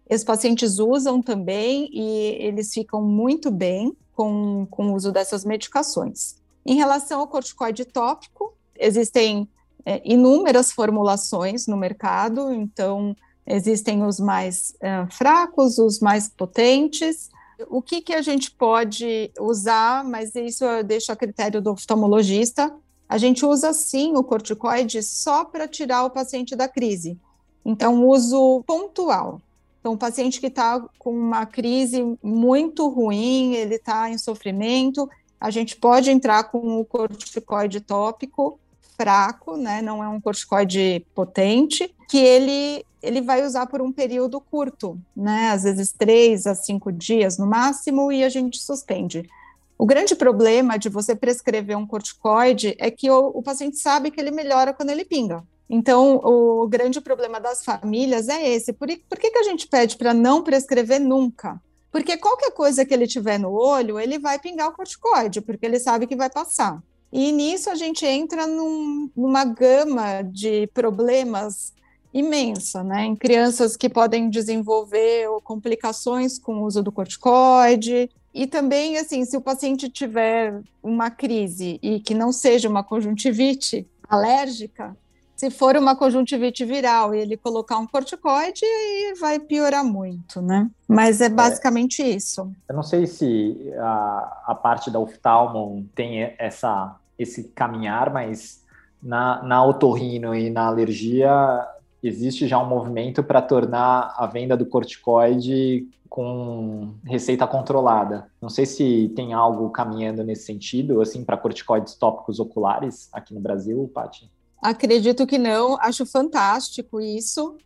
Os 0.08 0.22
pacientes 0.22 0.78
usam 0.78 1.20
também 1.20 1.88
e 1.92 2.36
eles 2.38 2.72
ficam 2.72 3.02
muito 3.02 3.50
bem 3.50 3.96
com, 4.14 4.66
com 4.70 4.90
o 4.90 4.94
uso 4.94 5.10
dessas 5.10 5.44
medicações. 5.44 6.36
Em 6.64 6.76
relação 6.76 7.20
ao 7.20 7.26
corticoide 7.26 7.84
tópico, 7.84 8.54
existem 8.78 9.48
é, 9.84 10.00
inúmeras 10.04 10.70
formulações 10.70 11.66
no 11.66 11.76
mercado, 11.76 12.52
então 12.52 13.16
Existem 13.46 14.02
os 14.02 14.18
mais 14.18 14.74
é, 14.80 15.06
fracos, 15.10 15.78
os 15.78 16.00
mais 16.00 16.28
potentes. 16.28 17.30
O 17.68 17.82
que, 17.82 18.00
que 18.00 18.14
a 18.14 18.22
gente 18.22 18.50
pode 18.50 19.30
usar, 19.38 20.02
mas 20.04 20.34
isso 20.34 20.64
eu 20.64 20.82
deixo 20.82 21.12
a 21.12 21.16
critério 21.16 21.60
do 21.60 21.72
oftalmologista. 21.72 22.74
A 23.08 23.18
gente 23.18 23.44
usa 23.44 23.72
sim 23.72 24.16
o 24.16 24.24
corticoide 24.24 25.02
só 25.02 25.44
para 25.44 25.68
tirar 25.68 26.04
o 26.04 26.10
paciente 26.10 26.56
da 26.56 26.66
crise. 26.66 27.18
Então, 27.64 28.06
uso 28.06 28.62
pontual. 28.66 29.40
Então, 29.80 29.92
o 29.92 29.98
paciente 29.98 30.40
que 30.40 30.46
está 30.46 30.82
com 30.98 31.10
uma 31.10 31.44
crise 31.44 32.16
muito 32.22 32.88
ruim, 32.88 33.54
ele 33.54 33.74
está 33.74 34.10
em 34.10 34.16
sofrimento, 34.16 35.08
a 35.38 35.50
gente 35.50 35.76
pode 35.76 36.10
entrar 36.10 36.44
com 36.44 36.80
o 36.80 36.84
corticoide 36.86 37.80
tópico 37.80 38.58
fraco, 38.96 39.56
né? 39.56 39.82
Não 39.82 40.02
é 40.02 40.08
um 40.08 40.20
corticoide 40.20 41.04
potente, 41.14 41.94
que 42.08 42.18
ele 42.18 42.84
ele 43.02 43.20
vai 43.20 43.44
usar 43.44 43.66
por 43.66 43.82
um 43.82 43.92
período 43.92 44.40
curto, 44.40 44.98
né? 45.14 45.50
Às 45.50 45.64
vezes 45.64 45.92
três 45.92 46.46
a 46.46 46.54
cinco 46.54 46.90
dias 46.90 47.36
no 47.36 47.46
máximo, 47.46 48.10
e 48.10 48.24
a 48.24 48.30
gente 48.30 48.58
suspende. 48.58 49.28
O 49.76 49.84
grande 49.84 50.14
problema 50.14 50.78
de 50.78 50.88
você 50.88 51.14
prescrever 51.14 51.76
um 51.76 51.86
corticoide 51.86 52.74
é 52.78 52.90
que 52.90 53.10
o, 53.10 53.26
o 53.26 53.42
paciente 53.42 53.78
sabe 53.78 54.10
que 54.10 54.20
ele 54.20 54.30
melhora 54.30 54.72
quando 54.72 54.90
ele 54.90 55.04
pinga. 55.04 55.44
Então, 55.68 56.20
o 56.22 56.66
grande 56.68 57.00
problema 57.00 57.40
das 57.40 57.64
famílias 57.64 58.28
é 58.28 58.48
esse. 58.48 58.72
Por, 58.72 58.88
por 59.08 59.18
que, 59.18 59.30
que 59.30 59.38
a 59.38 59.42
gente 59.42 59.66
pede 59.66 59.96
para 59.96 60.14
não 60.14 60.42
prescrever 60.42 61.00
nunca? 61.00 61.60
Porque 61.90 62.16
qualquer 62.16 62.50
coisa 62.52 62.84
que 62.84 62.92
ele 62.92 63.06
tiver 63.06 63.38
no 63.38 63.52
olho, 63.52 63.98
ele 63.98 64.18
vai 64.18 64.38
pingar 64.38 64.68
o 64.68 64.72
corticoide, 64.72 65.40
porque 65.40 65.64
ele 65.64 65.78
sabe 65.78 66.06
que 66.06 66.16
vai 66.16 66.28
passar. 66.28 66.82
E 67.14 67.30
nisso 67.30 67.70
a 67.70 67.76
gente 67.76 68.04
entra 68.04 68.44
num, 68.44 69.08
numa 69.16 69.44
gama 69.44 70.20
de 70.22 70.66
problemas 70.74 71.72
imensa, 72.12 72.82
né? 72.82 73.04
Em 73.04 73.14
crianças 73.14 73.76
que 73.76 73.88
podem 73.88 74.28
desenvolver 74.28 75.28
complicações 75.44 76.40
com 76.40 76.56
o 76.56 76.64
uso 76.64 76.82
do 76.82 76.90
corticoide. 76.90 78.10
E 78.34 78.48
também, 78.48 78.98
assim, 78.98 79.24
se 79.24 79.36
o 79.36 79.40
paciente 79.40 79.88
tiver 79.88 80.60
uma 80.82 81.08
crise 81.08 81.78
e 81.80 82.00
que 82.00 82.14
não 82.14 82.32
seja 82.32 82.68
uma 82.68 82.82
conjuntivite 82.82 83.86
alérgica, 84.08 84.96
se 85.36 85.50
for 85.50 85.76
uma 85.76 85.94
conjuntivite 85.94 86.64
viral 86.64 87.14
e 87.14 87.20
ele 87.20 87.36
colocar 87.36 87.78
um 87.78 87.86
corticoide, 87.86 88.64
aí 88.64 89.14
vai 89.20 89.38
piorar 89.38 89.84
muito, 89.84 90.42
né? 90.42 90.68
Mas 90.88 91.20
é 91.20 91.28
basicamente 91.28 92.02
é, 92.02 92.08
isso. 92.08 92.50
Eu 92.68 92.74
não 92.74 92.82
sei 92.82 93.06
se 93.06 93.72
a, 93.78 94.42
a 94.46 94.54
parte 94.56 94.90
da 94.90 94.98
oftalmo 94.98 95.88
tem 95.94 96.34
essa 96.38 96.96
esse 97.18 97.44
caminhar, 97.48 98.12
mas 98.12 98.62
na, 99.02 99.42
na 99.42 99.64
otorrino 99.64 100.34
e 100.34 100.50
na 100.50 100.66
alergia 100.66 101.66
existe 102.02 102.46
já 102.46 102.58
um 102.58 102.66
movimento 102.66 103.22
para 103.22 103.40
tornar 103.40 104.14
a 104.16 104.26
venda 104.26 104.56
do 104.56 104.66
corticoide 104.66 105.88
com 106.08 106.94
receita 107.04 107.46
controlada. 107.46 108.30
Não 108.40 108.48
sei 108.48 108.66
se 108.66 109.12
tem 109.16 109.32
algo 109.32 109.70
caminhando 109.70 110.22
nesse 110.22 110.44
sentido, 110.44 111.00
assim, 111.00 111.24
para 111.24 111.36
corticoides 111.36 111.94
tópicos 111.94 112.38
oculares 112.38 113.08
aqui 113.12 113.34
no 113.34 113.40
Brasil, 113.40 113.90
Paty? 113.92 114.30
Acredito 114.62 115.26
que 115.26 115.38
não. 115.38 115.76
Acho 115.80 116.06
fantástico 116.06 117.00
isso, 117.00 117.56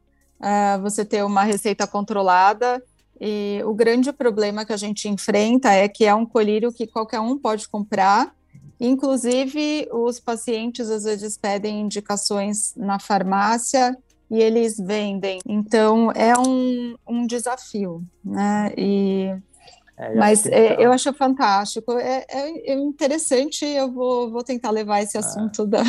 uh, 0.41 0.81
você 0.81 1.05
ter 1.05 1.25
uma 1.25 1.43
receita 1.43 1.87
controlada. 1.87 2.83
E 3.21 3.61
o 3.67 3.75
grande 3.75 4.13
problema 4.13 4.65
que 4.65 4.73
a 4.73 4.77
gente 4.77 5.09
enfrenta 5.09 5.73
é 5.73 5.89
que 5.89 6.05
é 6.05 6.15
um 6.15 6.25
colírio 6.25 6.73
que 6.73 6.87
qualquer 6.87 7.21
um 7.21 7.37
pode 7.37 7.69
comprar 7.69 8.33
Inclusive, 8.81 9.89
os 9.93 10.21
pacientes 10.21 10.89
às 10.89 11.05
vezes 11.05 11.37
pedem 11.37 11.81
indicações 11.81 12.75
na 12.77 12.99
farmácia 12.99 13.97
e 14.31 14.41
eles 14.41 14.77
vendem. 14.79 15.41
Então, 15.47 16.13
é 16.13 16.39
um, 16.39 16.95
um 17.09 17.27
desafio, 17.27 18.03
né? 18.25 18.73
E 18.77 19.35
é, 19.99 20.15
Mas 20.15 20.47
é, 20.47 20.77
eu 20.79 20.93
acho 20.93 21.13
fantástico, 21.13 21.93
é, 21.93 22.25
é, 22.29 22.73
é, 22.73 22.75
interessante, 22.75 23.65
eu 23.65 23.91
vou, 23.91 24.31
vou 24.31 24.45
tentar 24.45 24.71
levar 24.71 25.03
esse 25.03 25.17
é, 25.17 25.21
assunto 25.21 25.67
da. 25.67 25.83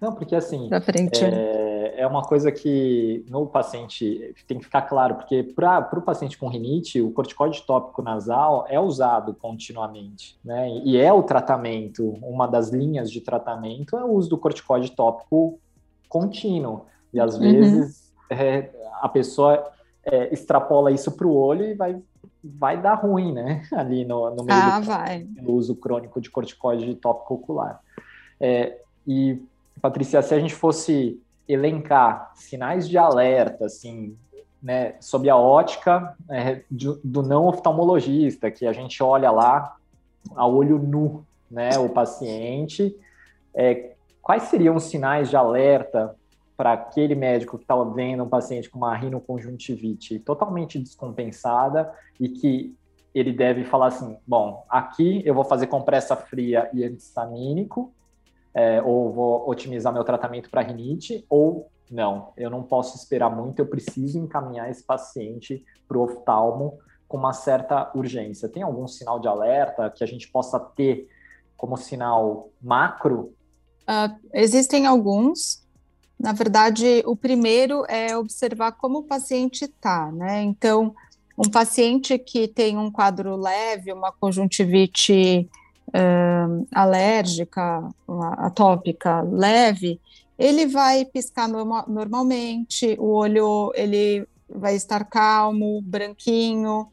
Não, 0.00 0.14
porque 0.14 0.34
assim, 0.34 0.66
da 0.70 0.80
frente. 0.80 1.22
É, 1.22 2.00
é 2.00 2.06
uma 2.06 2.22
coisa 2.22 2.50
que 2.50 3.22
no 3.28 3.46
paciente 3.46 4.34
tem 4.48 4.58
que 4.58 4.64
ficar 4.64 4.82
claro, 4.82 5.16
porque 5.16 5.42
para 5.42 5.86
o 5.92 6.00
paciente 6.00 6.38
com 6.38 6.48
rinite, 6.48 7.02
o 7.02 7.10
corticoide 7.10 7.62
tópico 7.66 8.00
nasal 8.00 8.64
é 8.66 8.80
usado 8.80 9.34
continuamente, 9.34 10.38
né? 10.42 10.70
E 10.82 10.96
é 10.96 11.12
o 11.12 11.22
tratamento, 11.22 12.14
uma 12.22 12.46
das 12.46 12.70
linhas 12.70 13.10
de 13.10 13.20
tratamento 13.20 13.94
é 13.94 14.02
o 14.02 14.12
uso 14.12 14.30
do 14.30 14.38
corticoide 14.38 14.92
tópico 14.92 15.60
contínuo. 16.08 16.86
E 17.12 17.20
às 17.20 17.34
uhum. 17.34 17.40
vezes 17.40 18.10
a 19.02 19.08
pessoa 19.08 19.70
extrapola 20.30 20.90
isso 20.90 21.12
para 21.12 21.26
o 21.26 21.36
olho 21.36 21.66
e 21.66 21.74
vai 21.74 22.00
vai 22.42 22.80
dar 22.80 22.94
ruim, 22.94 23.32
né? 23.32 23.62
Ali 23.72 24.04
no, 24.04 24.34
no 24.34 24.44
meio 24.44 24.58
ah, 24.58 24.80
do, 24.80 24.86
vai. 24.86 25.22
do 25.24 25.52
uso 25.52 25.74
crônico 25.76 26.20
de 26.20 26.30
corticoide 26.30 26.94
tópico 26.94 27.34
ocular. 27.34 27.80
É, 28.40 28.78
e, 29.06 29.42
Patrícia, 29.80 30.22
se 30.22 30.34
a 30.34 30.40
gente 30.40 30.54
fosse 30.54 31.20
elencar 31.48 32.32
sinais 32.34 32.88
de 32.88 32.96
alerta, 32.96 33.66
assim, 33.66 34.16
né, 34.62 34.94
sob 35.00 35.28
a 35.28 35.36
ótica 35.36 36.14
é, 36.30 36.62
de, 36.70 36.92
do 37.02 37.22
não 37.22 37.46
oftalmologista, 37.46 38.50
que 38.50 38.66
a 38.66 38.72
gente 38.72 39.02
olha 39.02 39.30
lá 39.30 39.76
a 40.36 40.46
olho 40.46 40.78
nu, 40.78 41.24
né, 41.50 41.78
o 41.78 41.88
paciente, 41.88 42.94
é, 43.54 43.92
quais 44.22 44.44
seriam 44.44 44.76
os 44.76 44.84
sinais 44.84 45.28
de 45.28 45.36
alerta 45.36 46.14
para 46.60 46.74
aquele 46.74 47.14
médico 47.14 47.56
que 47.56 47.64
estava 47.64 47.90
vendo 47.90 48.22
um 48.22 48.28
paciente 48.28 48.68
com 48.68 48.76
uma 48.76 48.94
rinoconjuntivite 48.94 50.18
totalmente 50.18 50.78
descompensada 50.78 51.90
e 52.20 52.28
que 52.28 52.76
ele 53.14 53.32
deve 53.32 53.64
falar 53.64 53.86
assim: 53.86 54.18
bom, 54.26 54.66
aqui 54.68 55.22
eu 55.24 55.32
vou 55.34 55.42
fazer 55.42 55.68
compressa 55.68 56.14
fria 56.14 56.68
e 56.74 56.84
antistamínico, 56.84 57.94
é, 58.52 58.82
ou 58.82 59.10
vou 59.10 59.48
otimizar 59.48 59.90
meu 59.90 60.04
tratamento 60.04 60.50
para 60.50 60.60
rinite, 60.60 61.24
ou 61.30 61.70
não, 61.90 62.34
eu 62.36 62.50
não 62.50 62.62
posso 62.62 62.94
esperar 62.94 63.34
muito, 63.34 63.60
eu 63.60 63.66
preciso 63.66 64.18
encaminhar 64.18 64.70
esse 64.70 64.84
paciente 64.84 65.64
para 65.88 65.96
o 65.96 66.02
oftalmo 66.02 66.78
com 67.08 67.16
uma 67.16 67.32
certa 67.32 67.90
urgência. 67.94 68.50
Tem 68.50 68.62
algum 68.62 68.86
sinal 68.86 69.18
de 69.18 69.26
alerta 69.26 69.88
que 69.88 70.04
a 70.04 70.06
gente 70.06 70.30
possa 70.30 70.60
ter 70.60 71.08
como 71.56 71.78
sinal 71.78 72.50
macro? 72.60 73.34
Uh, 73.88 74.14
existem 74.34 74.86
alguns. 74.86 75.66
Na 76.20 76.34
verdade, 76.34 77.02
o 77.06 77.16
primeiro 77.16 77.82
é 77.88 78.14
observar 78.14 78.72
como 78.72 78.98
o 78.98 79.02
paciente 79.02 79.64
está, 79.64 80.12
né? 80.12 80.42
Então, 80.42 80.94
um 81.38 81.50
paciente 81.50 82.18
que 82.18 82.46
tem 82.46 82.76
um 82.76 82.90
quadro 82.90 83.36
leve, 83.36 83.90
uma 83.90 84.12
conjuntivite 84.12 85.48
uh, 85.88 86.66
alérgica, 86.74 87.88
atópica 88.36 89.22
leve, 89.22 89.98
ele 90.38 90.66
vai 90.66 91.06
piscar 91.06 91.48
norma 91.48 91.86
normalmente, 91.88 92.94
o 92.98 93.14
olho 93.14 93.72
ele 93.74 94.28
vai 94.46 94.76
estar 94.76 95.04
calmo, 95.04 95.80
branquinho. 95.80 96.88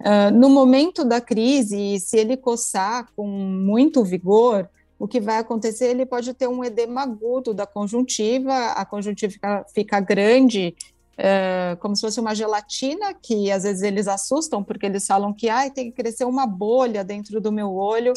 Uh, 0.00 0.30
no 0.32 0.48
momento 0.48 1.04
da 1.04 1.20
crise, 1.20 2.00
se 2.00 2.16
ele 2.16 2.34
coçar 2.34 3.08
com 3.14 3.26
muito 3.28 4.02
vigor, 4.02 4.70
o 5.00 5.08
que 5.08 5.18
vai 5.18 5.38
acontecer, 5.38 5.86
ele 5.86 6.04
pode 6.04 6.34
ter 6.34 6.46
um 6.46 6.62
edema 6.62 7.04
agudo 7.04 7.54
da 7.54 7.66
conjuntiva, 7.66 8.72
a 8.72 8.84
conjuntiva 8.84 9.32
fica, 9.32 9.64
fica 9.74 9.98
grande, 9.98 10.76
é, 11.16 11.74
como 11.80 11.96
se 11.96 12.02
fosse 12.02 12.20
uma 12.20 12.34
gelatina, 12.34 13.14
que 13.14 13.50
às 13.50 13.62
vezes 13.62 13.82
eles 13.82 14.06
assustam, 14.06 14.62
porque 14.62 14.84
eles 14.84 15.06
falam 15.06 15.32
que 15.32 15.48
ah, 15.48 15.70
tem 15.70 15.90
que 15.90 16.02
crescer 16.02 16.26
uma 16.26 16.46
bolha 16.46 17.02
dentro 17.02 17.40
do 17.40 17.50
meu 17.50 17.72
olho. 17.72 18.12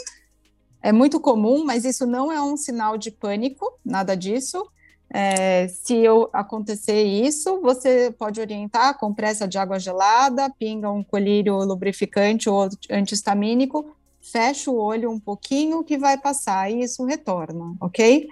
É 0.81 0.91
muito 0.91 1.21
comum, 1.21 1.63
mas 1.63 1.85
isso 1.85 2.05
não 2.05 2.29
é 2.29 2.41
um 2.41 2.57
sinal 2.57 2.97
de 2.97 3.11
pânico, 3.11 3.79
nada 3.85 4.13
disso. 4.13 4.61
É, 5.09 5.69
se 5.69 5.95
eu 5.95 6.29
acontecer 6.33 7.01
isso, 7.01 7.61
você 7.61 8.13
pode 8.19 8.41
orientar 8.41 8.99
compressa 8.99 9.47
de 9.47 9.57
água 9.57 9.79
gelada, 9.79 10.53
pinga 10.59 10.91
um 10.91 11.01
colírio 11.01 11.63
lubrificante 11.63 12.49
ou 12.49 12.67
antihistamínico, 12.91 13.95
fecha 14.23 14.71
o 14.71 14.77
olho 14.77 15.11
um 15.11 15.19
pouquinho 15.19 15.83
que 15.83 15.97
vai 15.97 16.17
passar 16.17 16.71
e 16.71 16.81
isso 16.81 17.03
retorna, 17.03 17.75
ok? 17.81 18.25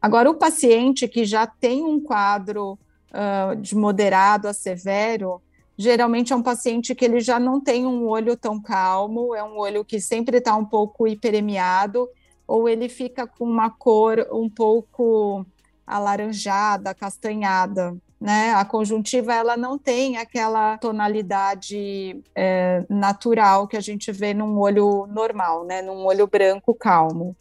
Agora, 0.00 0.30
o 0.30 0.34
paciente 0.34 1.06
que 1.06 1.26
já 1.26 1.46
tem 1.46 1.84
um 1.84 2.00
quadro 2.00 2.78
uh, 3.10 3.54
de 3.56 3.76
moderado 3.76 4.48
a 4.48 4.54
severo, 4.54 5.42
geralmente 5.76 6.32
é 6.32 6.36
um 6.36 6.42
paciente 6.42 6.94
que 6.94 7.04
ele 7.04 7.20
já 7.20 7.38
não 7.38 7.60
tem 7.60 7.86
um 7.86 8.08
olho 8.08 8.34
tão 8.34 8.60
calmo, 8.60 9.34
é 9.34 9.44
um 9.44 9.58
olho 9.58 9.84
que 9.84 10.00
sempre 10.00 10.38
está 10.38 10.56
um 10.56 10.64
pouco 10.64 11.06
hiperemiado, 11.06 12.08
ou 12.46 12.66
ele 12.66 12.88
fica 12.88 13.26
com 13.26 13.44
uma 13.44 13.68
cor 13.68 14.26
um 14.32 14.48
pouco 14.48 15.44
alaranjada, 15.86 16.94
castanhada, 16.94 17.94
né? 18.20 18.52
A 18.52 18.64
conjuntiva 18.64 19.32
ela 19.32 19.56
não 19.56 19.78
tem 19.78 20.18
aquela 20.18 20.76
tonalidade 20.76 22.22
é, 22.34 22.84
natural 22.88 23.66
que 23.66 23.76
a 23.76 23.80
gente 23.80 24.12
vê 24.12 24.34
num 24.34 24.58
olho 24.58 25.06
normal, 25.06 25.64
né? 25.64 25.80
Num 25.80 26.04
olho 26.04 26.26
branco 26.26 26.74
calmo. 26.74 27.34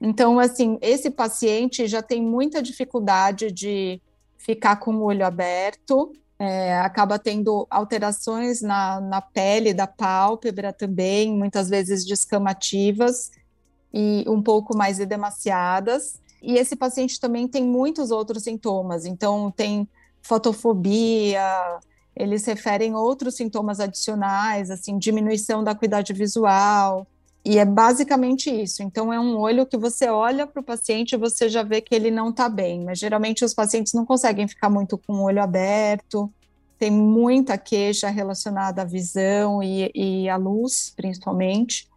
Então, 0.00 0.38
assim, 0.38 0.78
esse 0.80 1.10
paciente 1.10 1.86
já 1.86 2.02
tem 2.02 2.22
muita 2.22 2.62
dificuldade 2.62 3.50
de 3.50 4.00
ficar 4.38 4.76
com 4.76 4.94
o 4.94 5.02
olho 5.02 5.24
aberto, 5.24 6.12
é, 6.38 6.78
acaba 6.78 7.18
tendo 7.18 7.66
alterações 7.70 8.60
na, 8.60 9.00
na 9.00 9.20
pele 9.20 9.72
da 9.72 9.86
pálpebra 9.86 10.72
também, 10.72 11.32
muitas 11.32 11.68
vezes 11.68 12.04
descamativas 12.04 13.32
e 13.92 14.24
um 14.28 14.42
pouco 14.42 14.76
mais 14.76 15.00
edemaciadas. 15.00 16.20
E 16.42 16.56
esse 16.56 16.76
paciente 16.76 17.18
também 17.18 17.48
tem 17.48 17.64
muitos 17.64 18.10
outros 18.10 18.44
sintomas, 18.44 19.06
então 19.06 19.50
tem 19.50 19.88
fotofobia, 20.26 21.78
eles 22.14 22.44
referem 22.44 22.94
outros 22.94 23.36
sintomas 23.36 23.78
adicionais, 23.80 24.70
assim, 24.70 24.98
diminuição 24.98 25.62
da 25.62 25.72
acuidade 25.72 26.12
visual, 26.12 27.06
e 27.44 27.58
é 27.58 27.64
basicamente 27.64 28.50
isso. 28.50 28.82
Então, 28.82 29.12
é 29.12 29.20
um 29.20 29.38
olho 29.38 29.64
que 29.64 29.76
você 29.76 30.08
olha 30.08 30.48
para 30.48 30.60
o 30.60 30.64
paciente 30.64 31.12
e 31.12 31.16
você 31.16 31.48
já 31.48 31.62
vê 31.62 31.80
que 31.80 31.94
ele 31.94 32.10
não 32.10 32.30
está 32.30 32.48
bem. 32.48 32.84
Mas 32.84 32.98
geralmente 32.98 33.44
os 33.44 33.54
pacientes 33.54 33.92
não 33.92 34.04
conseguem 34.04 34.48
ficar 34.48 34.68
muito 34.68 34.98
com 34.98 35.12
o 35.12 35.22
olho 35.22 35.40
aberto. 35.40 36.28
Tem 36.76 36.90
muita 36.90 37.56
queixa 37.56 38.08
relacionada 38.08 38.82
à 38.82 38.84
visão 38.84 39.62
e, 39.62 39.92
e 39.94 40.28
à 40.28 40.36
luz, 40.36 40.92
principalmente, 40.96 41.88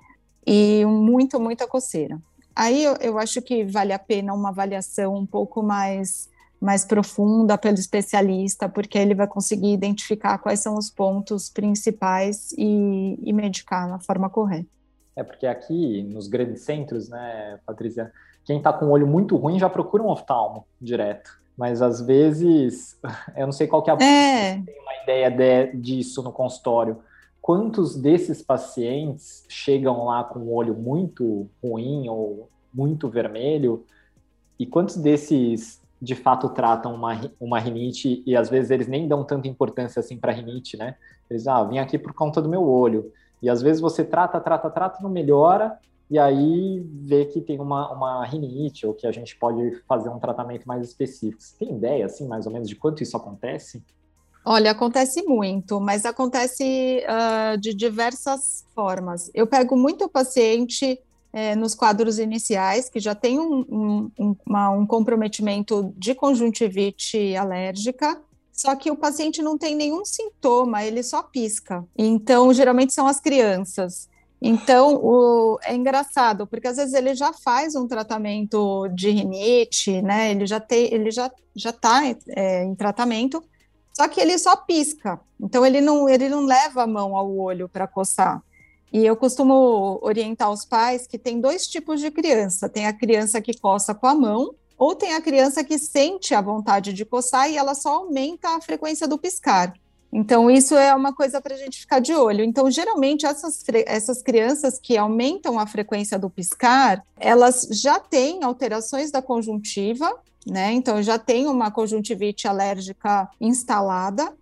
e 0.46 0.86
muito, 0.86 1.40
muita 1.40 1.66
coceira. 1.66 2.22
Aí 2.56 2.84
eu, 2.84 2.96
eu 2.98 3.18
acho 3.18 3.42
que 3.42 3.64
vale 3.64 3.92
a 3.92 3.98
pena 3.98 4.36
uma 4.36 4.50
avaliação 4.50 5.16
um 5.16 5.26
pouco 5.26 5.64
mais 5.64 6.30
mais 6.60 6.84
profunda 6.84 7.58
pelo 7.58 7.76
especialista, 7.76 8.68
porque 8.68 8.98
ele 8.98 9.16
vai 9.16 9.28
conseguir 9.28 9.72
identificar 9.72 10.38
quais 10.38 10.60
são 10.60 10.78
os 10.78 10.90
pontos 10.90 11.50
principais 11.50 12.52
e, 12.58 13.18
e 13.22 13.32
medicar 13.32 13.88
na 13.88 14.00
forma 14.00 14.30
correta. 14.30 14.68
É 15.16 15.24
porque 15.24 15.48
aqui 15.48 16.04
nos 16.04 16.28
grandes 16.28 16.62
centros, 16.62 17.10
né, 17.10 17.60
Patrícia, 17.66 18.12
quem 18.44 18.58
está 18.58 18.74
com 18.74 18.86
o 18.86 18.90
olho 18.90 19.08
muito 19.08 19.36
ruim 19.36 19.60
já 19.60 19.70
procura 19.70 20.04
um 20.04 20.10
oftalmo 20.10 20.66
direto. 20.82 21.40
Mas 21.58 21.82
às 21.82 22.02
vezes, 22.02 22.98
eu 23.36 23.46
não 23.46 23.52
sei 23.52 23.68
qual 23.68 23.84
que 23.84 23.90
é 23.90 23.94
a 23.94 23.98
é. 23.98 24.62
tem 24.62 24.80
uma 24.82 25.04
ideia 25.04 25.30
de, 25.30 25.78
disso 25.78 26.24
no 26.24 26.32
consultório. 26.32 27.00
Quantos 27.42 27.96
desses 27.96 28.42
pacientes 28.42 29.46
chegam 29.50 30.06
lá 30.06 30.24
com 30.24 30.40
o 30.40 30.54
olho 30.54 30.74
muito 30.74 31.50
ruim 31.64 32.08
ou 32.08 32.50
muito 32.74 33.10
vermelho? 33.10 33.86
E 34.58 34.66
quantos 34.66 34.98
desses 34.98 35.82
de 36.02 36.16
fato 36.16 36.50
tratam 36.50 36.94
uma, 36.94 37.20
uma 37.40 37.60
rinite 37.60 38.24
e 38.26 38.36
às 38.36 38.50
vezes 38.50 38.72
eles 38.72 38.88
nem 38.88 39.08
dão 39.08 39.24
tanta 39.24 39.48
importância 39.48 40.00
assim 40.00 40.18
para 40.18 40.32
rinite, 40.32 40.78
né? 40.78 40.96
Eles, 41.30 41.48
ah, 41.48 41.64
vim 41.64 41.78
aqui 41.78 41.98
por 41.98 42.14
conta 42.14 42.42
do 42.42 42.50
meu 42.50 42.64
olho. 42.64 43.12
E 43.42 43.50
às 43.50 43.62
vezes 43.62 43.82
você 43.82 44.04
trata, 44.04 44.40
trata, 44.40 44.70
trata, 44.70 45.02
não 45.02 45.10
melhora, 45.10 45.78
e 46.10 46.18
aí 46.18 46.84
vê 47.04 47.26
que 47.26 47.40
tem 47.40 47.60
uma, 47.60 47.92
uma 47.92 48.26
rinite, 48.26 48.86
ou 48.86 48.94
que 48.94 49.06
a 49.06 49.12
gente 49.12 49.38
pode 49.38 49.82
fazer 49.88 50.10
um 50.10 50.20
tratamento 50.20 50.66
mais 50.68 50.88
específico. 50.88 51.42
Você 51.42 51.56
tem 51.58 51.76
ideia, 51.76 52.06
assim, 52.06 52.28
mais 52.28 52.48
ou 52.48 52.52
menos, 52.52 52.68
de 52.68 52.76
quanto 52.76 53.04
isso 53.04 53.16
acontece? 53.16 53.84
Olha, 54.44 54.72
acontece 54.72 55.22
muito, 55.22 55.80
mas 55.80 56.06
acontece 56.06 57.04
uh, 57.06 57.58
de 57.60 57.74
diversas 57.74 58.66
formas. 58.74 59.30
Eu 59.34 59.46
pego 59.46 59.78
muito 59.78 60.10
paciente 60.10 61.00
é, 61.32 61.56
nos 61.56 61.76
quadros 61.76 62.20
iniciais, 62.20 62.90
que 62.90 63.00
já 63.00 63.14
tem 63.14 63.40
um, 63.40 63.66
um, 63.70 64.12
um, 64.20 64.36
uma, 64.46 64.70
um 64.72 64.86
comprometimento 64.86 65.94
de 65.98 66.16
conjuntivite 66.16 67.36
alérgica, 67.36 68.22
só 68.52 68.76
que 68.76 68.92
o 68.92 68.96
paciente 68.96 69.42
não 69.42 69.58
tem 69.58 69.76
nenhum 69.76 70.04
sintoma, 70.04 70.84
ele 70.84 71.02
só 71.02 71.24
pisca. 71.24 71.86
Então, 71.98 72.54
geralmente 72.54 72.94
são 72.94 73.08
as 73.08 73.20
crianças. 73.20 74.10
Então, 74.42 74.96
o, 74.96 75.60
é 75.64 75.76
engraçado, 75.76 76.48
porque 76.48 76.68
às 76.68 76.78
vezes 76.78 76.94
ele 76.94 77.14
já 77.14 77.34
faz 77.34 77.76
um 77.76 77.88
tratamento 77.88 78.88
de 78.90 79.10
rinite, 79.10 80.02
né? 80.02 80.32
Ele 80.32 80.48
já 80.48 80.60
tem, 80.60 80.94
ele 80.94 81.12
já 81.12 81.30
já 81.56 81.72
está 81.72 82.02
é, 82.30 82.64
em 82.64 82.74
tratamento, 82.74 83.44
só 83.94 84.08
que 84.08 84.22
ele 84.22 84.38
só 84.38 84.56
pisca. 84.56 85.20
Então 85.40 85.66
ele 85.66 85.82
não 85.82 86.08
ele 86.08 86.30
não 86.30 86.46
leva 86.46 86.84
a 86.84 86.88
mão 86.88 87.16
ao 87.18 87.36
olho 87.36 87.68
para 87.68 87.88
coçar. 87.88 88.42
E 88.92 89.06
eu 89.06 89.16
costumo 89.16 90.00
orientar 90.02 90.52
os 90.52 90.66
pais 90.66 91.06
que 91.06 91.18
tem 91.18 91.40
dois 91.40 91.68
tipos 91.68 92.00
de 92.00 92.10
criança. 92.10 92.68
Tem 92.68 92.88
a 92.88 92.94
criança 92.94 93.42
que 93.42 93.58
coça 93.58 93.94
com 93.94 94.08
a 94.08 94.16
mão 94.16 94.56
ou 94.78 94.96
tem 94.96 95.14
a 95.14 95.22
criança 95.22 95.64
que 95.64 95.78
sente 95.78 96.34
a 96.34 96.42
vontade 96.42 96.94
de 96.94 97.04
coçar 97.06 97.52
e 97.52 97.58
ela 97.58 97.76
só 97.76 97.96
aumenta 97.96 98.56
a 98.56 98.62
frequência 98.62 99.08
do 99.08 99.18
piscar. 99.18 99.74
Então, 100.12 100.50
isso 100.50 100.76
é 100.76 100.96
uma 100.96 101.14
coisa 101.14 101.40
para 101.40 101.54
a 101.54 101.58
gente 101.58 101.82
ficar 101.82 102.00
de 102.00 102.16
olho. 102.16 102.44
Então, 102.44 102.72
geralmente, 102.72 103.26
essas, 103.26 103.64
essas 103.86 104.24
crianças 104.24 104.80
que 104.80 104.98
aumentam 104.98 105.60
a 105.60 105.68
frequência 105.68 106.18
do 106.18 106.30
piscar, 106.30 107.04
elas 107.20 107.68
já 107.72 108.00
têm 108.00 108.44
alterações 108.44 109.12
da 109.12 109.22
conjuntiva, 109.22 110.12
né? 110.48 110.72
Então, 110.72 111.04
já 111.04 111.20
tem 111.20 111.46
uma 111.46 111.70
conjuntivite 111.70 112.48
alérgica 112.48 113.30
instalada. 113.40 114.34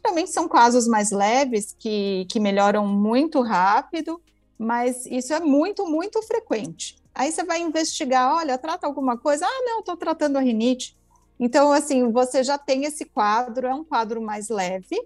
Geralmente 0.00 0.30
são 0.30 0.48
casos 0.48 0.86
mais 0.86 1.10
leves, 1.10 1.74
que, 1.78 2.26
que 2.28 2.40
melhoram 2.40 2.86
muito 2.86 3.42
rápido, 3.42 4.20
mas 4.58 5.06
isso 5.06 5.32
é 5.32 5.40
muito, 5.40 5.86
muito 5.86 6.22
frequente. 6.22 6.96
Aí 7.14 7.30
você 7.30 7.44
vai 7.44 7.60
investigar, 7.60 8.36
olha, 8.36 8.56
trata 8.56 8.86
alguma 8.86 9.18
coisa? 9.18 9.44
Ah, 9.44 9.62
não, 9.64 9.80
estou 9.80 9.96
tratando 9.96 10.36
a 10.36 10.40
rinite. 10.40 10.96
Então, 11.38 11.72
assim, 11.72 12.10
você 12.10 12.42
já 12.42 12.56
tem 12.56 12.84
esse 12.84 13.04
quadro, 13.04 13.66
é 13.66 13.74
um 13.74 13.84
quadro 13.84 14.22
mais 14.22 14.48
leve, 14.48 14.96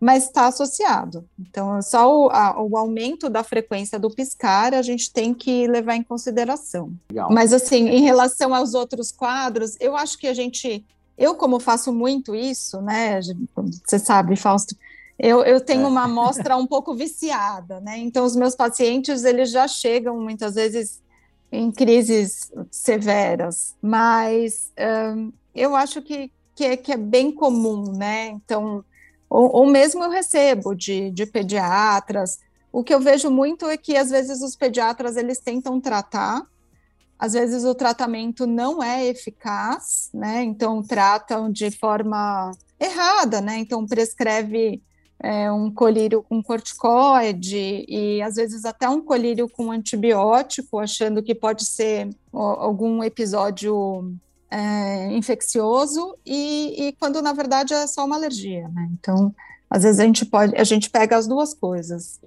mas 0.00 0.24
está 0.24 0.46
associado. 0.46 1.28
Então, 1.38 1.80
só 1.82 2.26
o, 2.26 2.30
a, 2.30 2.60
o, 2.62 2.76
aumento 2.76 3.28
da 3.28 3.44
frequência 3.44 3.98
do 3.98 4.10
piscar 4.10 4.74
a 4.74 4.82
gente 4.82 5.12
tem 5.12 5.32
que 5.34 5.66
levar 5.66 5.94
em 5.94 6.02
consideração. 6.02 6.92
Legal. 7.10 7.28
Mas, 7.32 7.52
assim, 7.52 7.88
em 7.88 8.00
relação 8.00 8.54
aos 8.54 8.74
outros 8.74 9.12
quadros, 9.12 9.76
eu 9.80 9.96
acho 9.96 10.18
que 10.18 10.26
a 10.26 10.34
gente. 10.34 10.84
Eu, 11.22 11.36
como 11.36 11.60
faço 11.60 11.92
muito 11.92 12.34
isso, 12.34 12.82
né? 12.82 13.20
Você 13.86 13.96
sabe, 13.96 14.34
Fausto, 14.34 14.74
eu, 15.16 15.44
eu 15.44 15.60
tenho 15.60 15.84
é. 15.84 15.86
uma 15.86 16.02
amostra 16.02 16.56
um 16.56 16.66
pouco 16.66 16.96
viciada, 16.96 17.80
né? 17.80 17.96
Então, 17.98 18.24
os 18.24 18.34
meus 18.34 18.56
pacientes, 18.56 19.22
eles 19.22 19.52
já 19.52 19.68
chegam 19.68 20.18
muitas 20.18 20.56
vezes 20.56 21.00
em 21.52 21.70
crises 21.70 22.50
severas, 22.72 23.76
mas 23.80 24.72
um, 25.14 25.32
eu 25.54 25.76
acho 25.76 26.02
que, 26.02 26.28
que 26.56 26.64
é, 26.64 26.76
que, 26.76 26.90
é, 26.90 26.96
bem 26.96 27.30
comum, 27.30 27.92
né? 27.92 28.30
Então, 28.30 28.84
ou, 29.30 29.58
ou, 29.58 29.66
mesmo 29.66 30.02
eu 30.02 30.10
recebo 30.10 30.74
de, 30.74 31.12
de 31.12 31.24
pediatras. 31.24 32.40
O 32.72 32.82
que 32.82 32.92
eu 32.92 32.98
vejo 32.98 33.30
muito 33.30 33.68
é 33.68 33.76
que 33.76 33.96
às 33.96 34.10
vezes 34.10 34.42
os 34.42 34.56
pediatras 34.56 35.16
eles 35.16 35.38
tentam 35.38 35.80
tratar, 35.80 36.42
às 37.22 37.34
vezes 37.34 37.62
o 37.62 37.72
tratamento 37.72 38.48
não 38.48 38.82
é 38.82 39.06
eficaz, 39.06 40.10
né? 40.12 40.42
Então 40.42 40.82
tratam 40.82 41.52
de 41.52 41.70
forma 41.70 42.50
errada, 42.80 43.40
né? 43.40 43.58
Então 43.58 43.86
prescreve 43.86 44.82
é, 45.20 45.48
um 45.52 45.70
colírio 45.70 46.20
com 46.20 46.42
corticoide 46.42 47.84
e 47.86 48.20
às 48.22 48.34
vezes 48.34 48.64
até 48.64 48.88
um 48.88 49.00
colírio 49.00 49.48
com 49.48 49.70
antibiótico, 49.70 50.80
achando 50.80 51.22
que 51.22 51.32
pode 51.32 51.64
ser 51.64 52.10
algum 52.32 53.04
episódio 53.04 54.12
é, 54.50 55.12
infeccioso 55.12 56.16
e, 56.26 56.88
e, 56.88 56.92
quando 56.94 57.22
na 57.22 57.32
verdade 57.32 57.72
é 57.72 57.86
só 57.86 58.04
uma 58.04 58.16
alergia, 58.16 58.66
né? 58.70 58.90
Então, 58.94 59.32
às 59.70 59.84
vezes 59.84 60.00
a 60.00 60.04
gente 60.04 60.26
pode, 60.26 60.56
a 60.56 60.64
gente 60.64 60.90
pega 60.90 61.16
as 61.16 61.28
duas 61.28 61.54
coisas. 61.54 62.20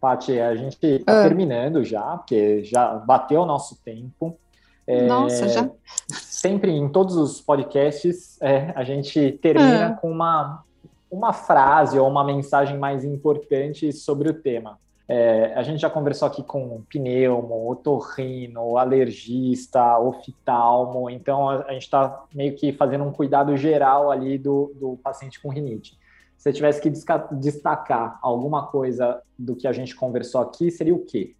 Paty, 0.00 0.40
a 0.40 0.54
gente 0.54 0.78
está 0.84 1.20
ah. 1.20 1.22
terminando 1.22 1.84
já, 1.84 2.16
porque 2.16 2.62
já 2.64 2.94
bateu 2.94 3.42
o 3.42 3.46
nosso 3.46 3.76
tempo. 3.82 4.38
É, 4.86 5.06
Nossa, 5.06 5.48
já. 5.48 5.70
Sempre 6.08 6.70
em 6.70 6.88
todos 6.88 7.16
os 7.16 7.40
podcasts 7.40 8.40
é, 8.40 8.72
a 8.74 8.84
gente 8.84 9.32
termina 9.42 9.88
ah. 9.88 9.92
com 9.94 10.10
uma 10.10 10.64
uma 11.10 11.32
frase 11.32 11.98
ou 11.98 12.06
uma 12.06 12.22
mensagem 12.22 12.78
mais 12.78 13.04
importante 13.04 13.92
sobre 13.92 14.28
o 14.28 14.34
tema. 14.34 14.78
É, 15.10 15.54
a 15.54 15.62
gente 15.62 15.80
já 15.80 15.88
conversou 15.88 16.28
aqui 16.28 16.42
com 16.42 16.82
pneumo, 16.82 17.70
otorrino, 17.70 18.76
alergista, 18.76 19.98
oftalmo, 19.98 21.08
então 21.08 21.48
a, 21.48 21.64
a 21.64 21.72
gente 21.72 21.84
está 21.84 22.24
meio 22.34 22.54
que 22.54 22.74
fazendo 22.74 23.04
um 23.04 23.10
cuidado 23.10 23.56
geral 23.56 24.10
ali 24.10 24.36
do, 24.36 24.70
do 24.78 24.98
paciente 25.02 25.40
com 25.40 25.48
rinite. 25.48 25.98
Se 26.38 26.44
você 26.44 26.52
tivesse 26.52 26.80
que 26.80 26.88
destacar 27.32 28.16
alguma 28.22 28.68
coisa 28.68 29.20
do 29.36 29.56
que 29.56 29.66
a 29.66 29.72
gente 29.72 29.94
conversou 29.94 30.40
aqui, 30.40 30.70
seria 30.70 30.94
o 30.94 31.04
quê? 31.04 31.34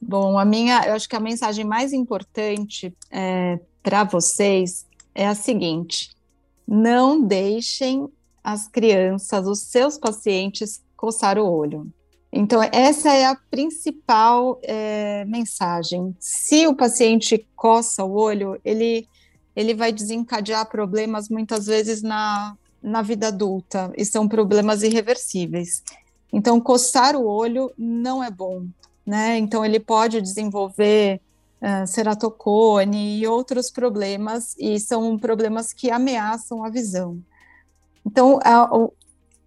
Bom, 0.00 0.38
a 0.38 0.44
minha, 0.44 0.86
eu 0.86 0.94
acho 0.94 1.08
que 1.08 1.16
a 1.16 1.20
mensagem 1.20 1.64
mais 1.64 1.92
importante 1.92 2.94
é, 3.10 3.58
para 3.82 4.04
vocês 4.04 4.86
é 5.12 5.26
a 5.26 5.34
seguinte: 5.34 6.10
não 6.66 7.20
deixem 7.20 8.08
as 8.44 8.68
crianças, 8.68 9.46
os 9.46 9.60
seus 9.62 9.98
pacientes, 9.98 10.82
coçar 10.96 11.36
o 11.36 11.50
olho. 11.50 11.92
Então, 12.32 12.60
essa 12.72 13.12
é 13.12 13.26
a 13.26 13.36
principal 13.50 14.60
é, 14.62 15.24
mensagem. 15.24 16.14
Se 16.20 16.66
o 16.66 16.76
paciente 16.76 17.46
coça 17.56 18.04
o 18.04 18.12
olho, 18.12 18.60
ele, 18.64 19.08
ele 19.56 19.74
vai 19.74 19.92
desencadear 19.92 20.68
problemas 20.68 21.28
muitas 21.28 21.66
vezes 21.66 22.02
na, 22.02 22.56
na 22.84 23.00
vida 23.00 23.28
adulta, 23.28 23.90
e 23.96 24.04
são 24.04 24.28
problemas 24.28 24.82
irreversíveis. 24.82 25.82
Então, 26.30 26.60
coçar 26.60 27.16
o 27.16 27.24
olho 27.24 27.72
não 27.78 28.22
é 28.22 28.30
bom, 28.30 28.66
né? 29.06 29.38
Então, 29.38 29.64
ele 29.64 29.80
pode 29.80 30.20
desenvolver 30.20 31.18
uh, 31.62 31.86
ceratocone 31.86 33.18
e 33.18 33.26
outros 33.26 33.70
problemas, 33.70 34.54
e 34.58 34.78
são 34.78 35.18
problemas 35.18 35.72
que 35.72 35.90
ameaçam 35.90 36.62
a 36.62 36.68
visão. 36.68 37.18
Então, 38.04 38.38
a, 38.44 38.68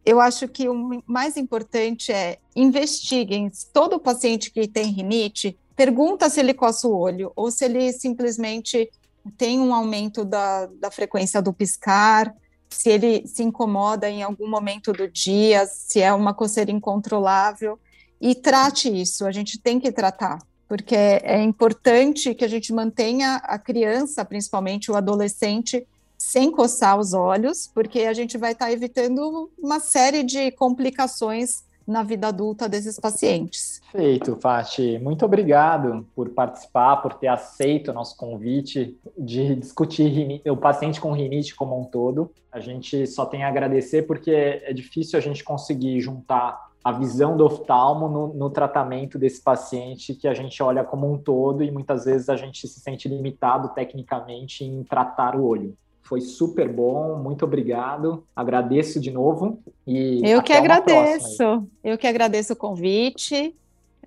eu 0.03 0.19
acho 0.19 0.47
que 0.47 0.67
o 0.67 1.03
mais 1.05 1.37
importante 1.37 2.11
é 2.11 2.39
investiguem 2.55 3.51
todo 3.71 3.99
paciente 3.99 4.49
que 4.49 4.67
tem 4.67 4.85
rinite, 4.85 5.55
pergunta 5.75 6.27
se 6.27 6.39
ele 6.39 6.55
coça 6.55 6.87
o 6.87 6.97
olho 6.97 7.31
ou 7.35 7.51
se 7.51 7.65
ele 7.65 7.93
simplesmente 7.93 8.89
tem 9.37 9.59
um 9.59 9.75
aumento 9.75 10.25
da, 10.25 10.65
da 10.65 10.89
frequência 10.89 11.39
do 11.39 11.53
piscar, 11.53 12.33
se 12.69 12.89
ele 12.89 13.25
se 13.27 13.43
incomoda 13.43 14.09
em 14.09 14.23
algum 14.23 14.47
momento 14.47 14.91
do 14.91 15.07
dia, 15.07 15.65
se 15.65 16.01
é 16.01 16.13
uma 16.13 16.33
coceira 16.33 16.71
incontrolável, 16.71 17.79
e 18.19 18.33
trate 18.33 18.89
isso, 18.89 19.25
a 19.25 19.31
gente 19.31 19.59
tem 19.59 19.79
que 19.79 19.91
tratar, 19.91 20.39
porque 20.67 20.95
é 20.95 21.41
importante 21.41 22.33
que 22.33 22.43
a 22.43 22.47
gente 22.47 22.73
mantenha 22.73 23.35
a 23.43 23.57
criança, 23.59 24.25
principalmente 24.25 24.91
o 24.91 24.95
adolescente, 24.95 25.85
sem 26.17 26.51
coçar 26.51 26.99
os 26.99 27.13
olhos, 27.13 27.69
porque 27.73 28.01
a 28.01 28.13
gente 28.13 28.37
vai 28.37 28.53
estar 28.53 28.71
evitando 28.71 29.51
uma 29.57 29.79
série 29.79 30.23
de 30.23 30.51
complicações 30.51 31.63
na 31.87 32.03
vida 32.03 32.27
adulta 32.27 32.67
desses 32.67 32.99
pacientes. 32.99 33.81
Feito, 33.91 34.35
Fati. 34.35 34.99
Muito 34.99 35.23
obrigado 35.23 36.05
por 36.13 36.29
participar, 36.29 36.97
por 36.97 37.13
ter 37.13 37.27
aceito 37.27 37.91
o 37.91 37.93
nosso 37.93 38.17
convite 38.17 38.99
de 39.17 39.55
discutir 39.55 40.41
o 40.45 40.57
paciente 40.57 40.99
com 40.99 41.13
rinite 41.13 41.55
como 41.55 41.79
um 41.79 41.85
todo. 41.85 42.29
A 42.51 42.59
gente 42.59 43.07
só 43.07 43.25
tem 43.25 43.43
a 43.43 43.47
agradecer 43.47 44.03
porque 44.03 44.31
é 44.31 44.73
difícil 44.73 45.17
a 45.17 45.21
gente 45.21 45.43
conseguir 45.43 46.01
juntar 46.01 46.67
a 46.83 46.91
visão 46.91 47.35
do 47.35 47.45
oftalmo 47.45 48.07
no, 48.07 48.33
no, 48.33 48.49
tratamento 48.49 49.19
desse 49.19 49.41
paciente 49.41 50.13
que 50.13 50.27
a 50.27 50.33
gente 50.33 50.61
olha 50.63 50.85
como 50.85 51.11
um 51.11 51.17
todo 51.17 51.61
e 51.61 51.69
muitas 51.69 52.05
vezes 52.05 52.29
a 52.29 52.37
gente 52.37 52.65
se 52.65 52.79
sente 52.79 53.09
limitado 53.09 53.69
tecnicamente 53.69 54.63
em 54.63 54.83
tratar 54.83 55.35
o 55.35 55.45
olho. 55.45 55.75
Foi 56.07 56.21
super 56.21 56.71
bom, 56.71 57.17
muito 57.17 57.43
obrigado. 57.43 58.23
Agradeço 58.33 58.97
de 58.97 59.11
novo 59.11 59.59
e 59.85 60.21
eu 60.23 60.41
que 60.41 60.53
agradeço. 60.53 61.67
Eu 61.83 61.97
que 61.97 62.07
agradeço 62.07 62.53
o 62.53 62.55
convite. 62.55 63.53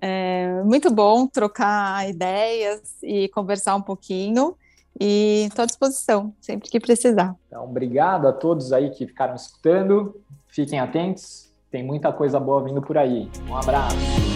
É 0.01 0.63
muito 0.63 0.91
bom 0.91 1.27
trocar 1.27 2.09
ideias 2.09 2.81
e 3.03 3.29
conversar 3.29 3.75
um 3.75 3.83
pouquinho. 3.83 4.55
E 4.99 5.45
estou 5.47 5.61
à 5.61 5.65
disposição, 5.67 6.33
sempre 6.41 6.71
que 6.71 6.79
precisar. 6.79 7.35
Então, 7.47 7.65
obrigado 7.65 8.27
a 8.27 8.33
todos 8.33 8.73
aí 8.73 8.89
que 8.89 9.05
ficaram 9.05 9.35
escutando. 9.35 10.19
Fiquem 10.47 10.79
atentos, 10.79 11.53
tem 11.69 11.83
muita 11.83 12.11
coisa 12.11 12.39
boa 12.39 12.63
vindo 12.63 12.81
por 12.81 12.97
aí. 12.97 13.29
Um 13.47 13.55
abraço. 13.55 14.30